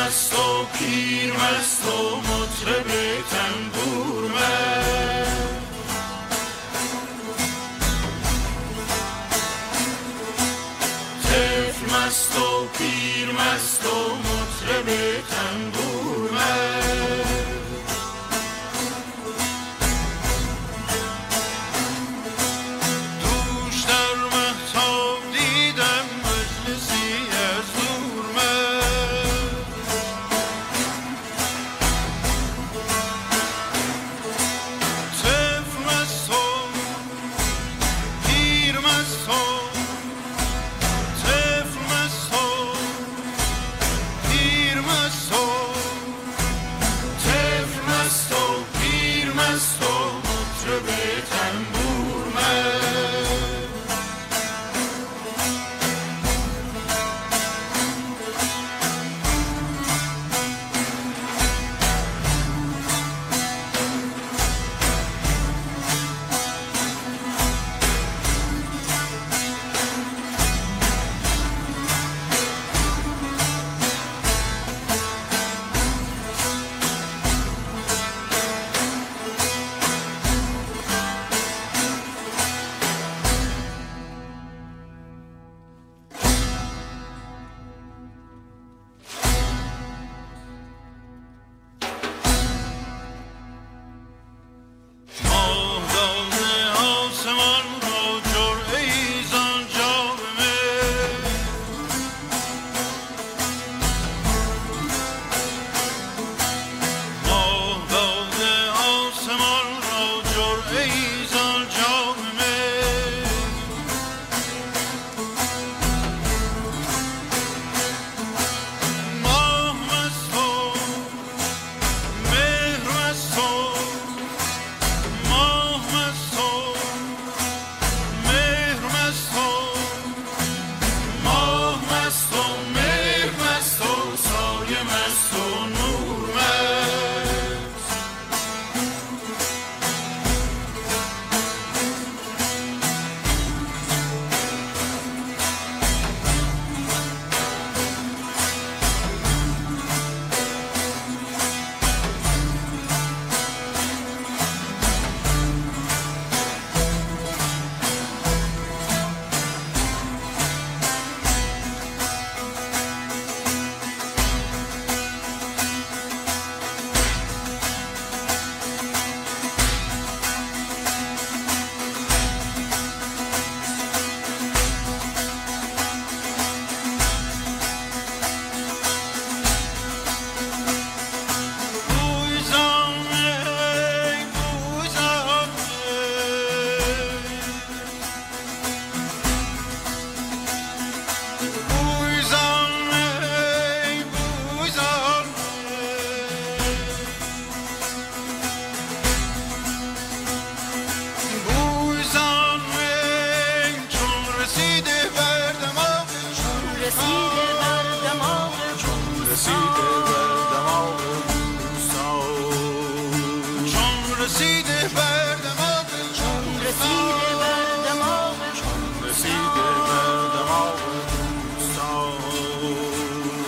[0.08, 2.88] مست و پیر مست و مطرب
[3.32, 4.67] تنبور من